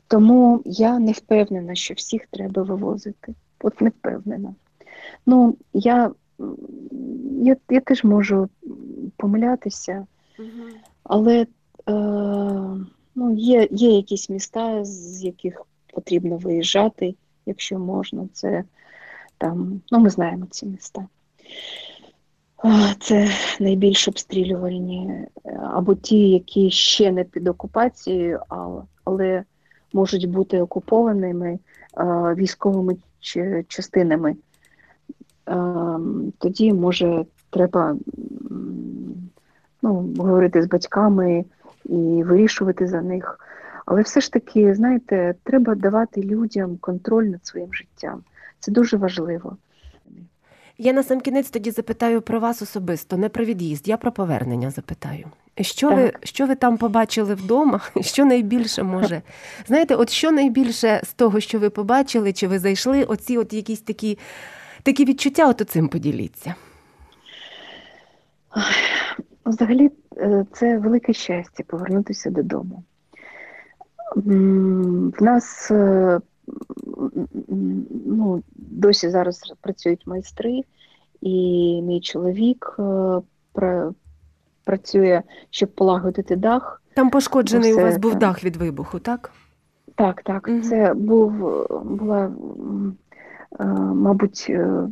Тому 0.08 0.62
я 0.64 0.98
не 0.98 1.12
впевнена, 1.12 1.74
що 1.74 1.94
всіх 1.94 2.26
треба 2.26 2.62
вивозити. 2.62 3.34
От 3.60 3.80
не 3.80 3.88
впевнена. 3.88 4.54
Ну, 5.26 5.56
я 5.72 6.10
я, 7.42 7.56
я 7.70 7.80
теж 7.80 8.04
можу 8.04 8.48
помилятися, 9.16 10.06
але 11.02 11.40
е, 11.40 11.46
ну, 13.14 13.34
є 13.34 13.68
є 13.70 13.90
якісь 13.90 14.30
міста, 14.30 14.84
з 14.84 15.24
яких 15.24 15.62
потрібно 15.94 16.36
виїжджати, 16.36 17.14
якщо 17.46 17.78
можна. 17.78 18.28
Це 18.32 18.64
там, 19.38 19.80
ну 19.90 19.98
ми 19.98 20.10
знаємо 20.10 20.46
ці 20.50 20.66
міста. 20.66 21.06
Це 23.00 23.28
найбільш 23.60 24.08
обстрілювальні, 24.08 25.26
або 25.72 25.94
ті, 25.94 26.30
які 26.30 26.70
ще 26.70 27.12
не 27.12 27.24
під 27.24 27.48
окупацією, 27.48 28.40
але 29.04 29.44
можуть 29.92 30.30
бути 30.30 30.60
окупованими 30.60 31.58
військовими 32.36 32.96
частинами. 33.68 34.36
Тоді, 36.38 36.72
може, 36.72 37.24
треба 37.50 37.96
ну, 39.82 40.14
говорити 40.18 40.62
з 40.62 40.66
батьками 40.66 41.44
і 41.84 42.22
вирішувати 42.26 42.86
за 42.86 43.02
них. 43.02 43.40
Але 43.86 44.02
все 44.02 44.20
ж 44.20 44.32
таки, 44.32 44.74
знаєте, 44.74 45.34
треба 45.42 45.74
давати 45.74 46.22
людям 46.22 46.76
контроль 46.76 47.24
над 47.24 47.46
своїм 47.46 47.74
життям. 47.74 48.22
Це 48.58 48.72
дуже 48.72 48.96
важливо. 48.96 49.56
Я 50.78 50.92
на 50.92 51.02
сам 51.02 51.20
кінець 51.20 51.50
тоді 51.50 51.70
запитаю 51.70 52.22
про 52.22 52.40
вас 52.40 52.62
особисто, 52.62 53.16
не 53.16 53.28
про 53.28 53.44
від'їзд, 53.44 53.88
я 53.88 53.96
про 53.96 54.12
повернення 54.12 54.70
запитаю. 54.70 55.26
Що 55.60 55.90
ви 55.90 56.12
що 56.22 56.46
ви 56.46 56.54
там 56.54 56.76
побачили 56.76 57.34
вдома? 57.34 57.80
Що 58.00 58.24
найбільше 58.24 58.82
може? 58.82 59.22
Знаєте, 59.66 59.94
от 59.94 60.10
що 60.10 60.32
найбільше 60.32 61.00
з 61.04 61.12
того, 61.12 61.40
що 61.40 61.58
ви 61.58 61.70
побачили, 61.70 62.32
чи 62.32 62.48
ви 62.48 62.58
зайшли, 62.58 63.04
оці 63.04 63.38
от 63.38 63.52
якісь 63.52 63.80
такі 63.80 64.18
такі 64.82 65.04
відчуття, 65.04 65.48
от 65.48 65.70
цим 65.70 65.88
поділіться? 65.88 66.54
Взагалі, 69.46 69.90
е, 70.16 70.46
це 70.52 70.78
велике 70.78 71.12
щастя 71.12 71.64
повернутися 71.66 72.30
додому. 72.30 72.82
В 74.16 75.22
нас 75.22 75.70
е, 75.70 76.20
ну, 78.06 78.42
досі 78.72 79.10
зараз 79.10 79.54
працюють 79.60 80.06
майстри, 80.06 80.60
і 81.20 81.30
мій 81.82 82.00
чоловік 82.00 82.76
е, 83.62 83.90
працює, 84.64 85.22
щоб 85.50 85.68
полагодити 85.68 86.36
дах. 86.36 86.82
Там 86.94 87.10
пошкоджений 87.10 87.72
Все, 87.72 87.80
у 87.80 87.84
вас 87.84 87.96
був 87.96 88.14
дах 88.14 88.44
від 88.44 88.56
вибуху, 88.56 88.98
так? 88.98 89.32
Так, 89.94 90.22
так. 90.22 90.48
Угу. 90.48 90.60
Це 90.60 90.94
був 90.94 91.32
була, 91.84 92.32
е, 93.60 93.64
мабуть, 93.94 94.46
е, 94.48 94.88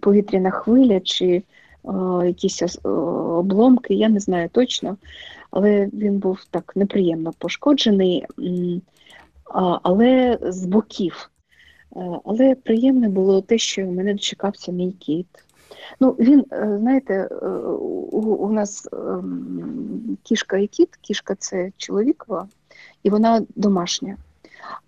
повітряна 0.00 0.50
хвиля 0.50 1.00
чи 1.00 1.42
якісь 2.24 2.78
обломки, 2.82 3.94
я 3.94 4.08
не 4.08 4.20
знаю 4.20 4.48
точно, 4.52 4.96
але 5.50 5.88
він 5.92 6.18
був 6.18 6.44
так 6.50 6.72
неприємно 6.76 7.32
пошкоджений 7.38 8.26
але 9.82 10.38
з 10.42 10.66
боків. 10.66 11.30
Е, 11.96 12.20
але 12.24 12.54
приємне 12.54 13.08
було 13.08 13.40
те, 13.40 13.58
що 13.58 13.86
мене 13.86 14.12
дочекався 14.12 14.72
мій 14.72 14.92
кіт. 14.92 15.26
Ну, 16.00 16.10
він, 16.10 16.44
е, 16.52 16.76
знаєте, 16.80 17.14
е, 17.14 17.46
у, 17.46 18.18
у 18.18 18.52
нас 18.52 18.88
ем, 18.92 20.18
кішка 20.22 20.56
і 20.56 20.66
кіт, 20.66 20.96
кішка 21.00 21.34
це 21.34 21.72
чоловікова, 21.76 22.48
і 23.02 23.10
вона 23.10 23.42
домашня. 23.56 24.16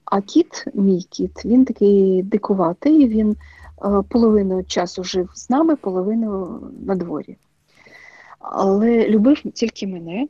А 0.04 0.20
кіт, 0.20 0.64
мій 0.74 1.02
кіт, 1.02 1.44
він 1.44 1.64
такий 1.64 2.22
дикуватий, 2.22 3.08
він 3.08 3.36
половину 4.08 4.64
часу 4.64 5.04
жив 5.04 5.30
з 5.34 5.50
нами, 5.50 5.76
половину 5.76 6.60
на 6.86 6.94
дворі. 6.94 7.36
Але 8.38 9.08
любив 9.08 9.42
тільки 9.54 9.86
мене. 9.86 10.26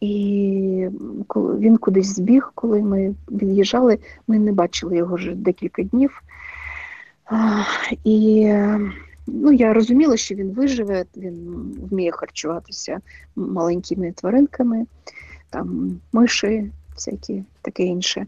І 0.00 0.88
він 1.34 1.76
кудись 1.76 2.14
збіг, 2.14 2.52
коли 2.54 2.82
ми 2.82 3.14
від'їжджали, 3.30 3.98
ми 4.28 4.38
не 4.38 4.52
бачили 4.52 4.96
його 4.96 5.16
вже 5.16 5.34
декілька 5.34 5.82
днів. 5.82 6.22
І 8.04 8.52
ну, 9.26 9.52
я 9.52 9.72
розуміла, 9.72 10.16
що 10.16 10.34
він 10.34 10.50
виживе, 10.50 11.04
він 11.16 11.36
вміє 11.90 12.12
харчуватися 12.12 13.00
маленькими 13.36 14.12
тваринками, 14.12 14.86
там 15.50 16.00
миші, 16.12 16.70
всякі 16.94 17.44
таке 17.62 17.82
інше. 17.82 18.26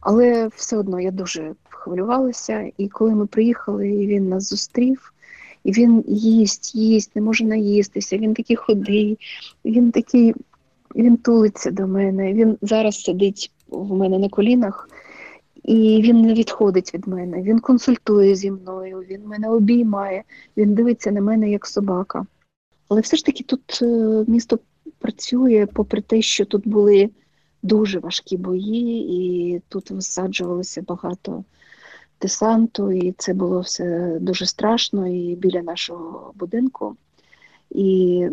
Але 0.00 0.48
все 0.56 0.76
одно 0.76 1.00
я 1.00 1.10
дуже 1.10 1.54
хвилювалася, 1.68 2.70
і 2.78 2.88
коли 2.88 3.14
ми 3.14 3.26
приїхали, 3.26 3.88
і 3.88 4.06
він 4.06 4.28
нас 4.28 4.48
зустрів. 4.48 5.12
І 5.64 5.72
він 5.72 6.04
їсть, 6.08 6.74
їсть, 6.74 7.16
не 7.16 7.22
може 7.22 7.44
наїстися. 7.44 8.18
Він 8.18 8.34
такий 8.34 8.56
худий, 8.56 9.18
він 9.64 9.90
такий, 9.90 10.34
він 10.94 11.16
тулиться 11.16 11.70
до 11.70 11.86
мене. 11.86 12.32
Він 12.32 12.58
зараз 12.62 13.02
сидить 13.02 13.52
в 13.68 13.96
мене 13.96 14.18
на 14.18 14.28
колінах, 14.28 14.88
і 15.64 16.02
він 16.02 16.22
не 16.22 16.34
відходить 16.34 16.94
від 16.94 17.08
мене. 17.08 17.42
Він 17.42 17.58
консультує 17.58 18.34
зі 18.34 18.50
мною, 18.50 18.98
він 18.98 19.26
мене 19.26 19.48
обіймає, 19.48 20.22
він 20.56 20.74
дивиться 20.74 21.10
на 21.10 21.20
мене 21.20 21.50
як 21.50 21.66
собака. 21.66 22.26
Але 22.88 23.00
все 23.00 23.16
ж 23.16 23.24
таки 23.24 23.44
тут 23.44 23.78
е, 23.82 24.24
місто 24.28 24.58
працює, 24.98 25.68
попри 25.74 26.02
те, 26.02 26.22
що 26.22 26.44
тут 26.44 26.68
були 26.68 27.10
дуже 27.62 27.98
важкі 27.98 28.36
бої, 28.36 29.16
і 29.16 29.62
тут 29.68 29.90
висаджувалося 29.90 30.82
багато 30.82 31.44
десанту, 32.20 32.92
і 32.92 33.12
це 33.18 33.34
було 33.34 33.60
все 33.60 34.18
дуже 34.20 34.46
страшно 34.46 35.08
і 35.08 35.34
біля 35.36 35.62
нашого 35.62 36.32
будинку. 36.34 36.96
І 37.70 38.26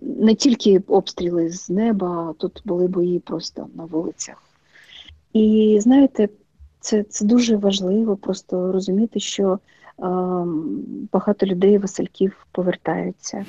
не 0.00 0.34
тільки 0.34 0.78
обстріли 0.78 1.50
з 1.50 1.70
неба, 1.70 2.34
тут 2.38 2.62
були 2.64 2.88
бої 2.88 3.18
просто 3.18 3.66
на 3.74 3.84
вулицях. 3.84 4.42
І 5.32 5.78
знаєте, 5.80 6.28
це 6.80 7.02
це 7.02 7.24
дуже 7.24 7.56
важливо 7.56 8.16
просто 8.16 8.72
розуміти, 8.72 9.20
що 9.20 9.52
е, 9.52 9.58
багато 11.12 11.46
людей, 11.46 11.78
Васильків, 11.78 12.46
повертаються. 12.52 13.44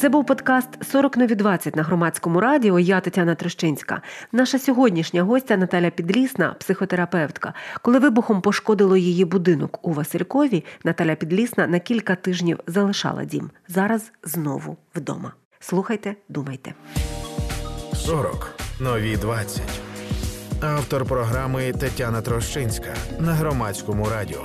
Це 0.00 0.08
був 0.08 0.26
подкаст 0.26 0.68
«40 0.94 1.18
нові 1.18 1.34
20» 1.34 1.76
на 1.76 1.82
громадському 1.82 2.40
радіо. 2.40 2.78
Я 2.78 3.00
Тетяна 3.00 3.34
Трещинська. 3.34 4.02
Наша 4.32 4.58
сьогоднішня 4.58 5.22
гостя 5.22 5.56
Наталя 5.56 5.90
Підлісна, 5.90 6.56
психотерапевтка. 6.60 7.54
Коли 7.82 7.98
вибухом 7.98 8.40
пошкодило 8.40 8.96
її 8.96 9.24
будинок 9.24 9.78
у 9.82 9.92
Василькові, 9.92 10.64
Наталя 10.84 11.14
Підлісна 11.14 11.66
на 11.66 11.78
кілька 11.78 12.14
тижнів 12.14 12.58
залишала 12.66 13.24
дім. 13.24 13.50
Зараз 13.68 14.12
знову 14.22 14.76
вдома. 14.94 15.32
Слухайте, 15.58 16.14
думайте. 16.28 16.74
40 17.94 18.54
нові 18.80 19.16
20. 19.16 19.62
Автор 20.62 21.04
програми 21.04 21.72
Тетяна 21.72 22.20
Трощинська 22.20 22.94
на 23.18 23.32
громадському 23.32 24.08
радіо. 24.08 24.44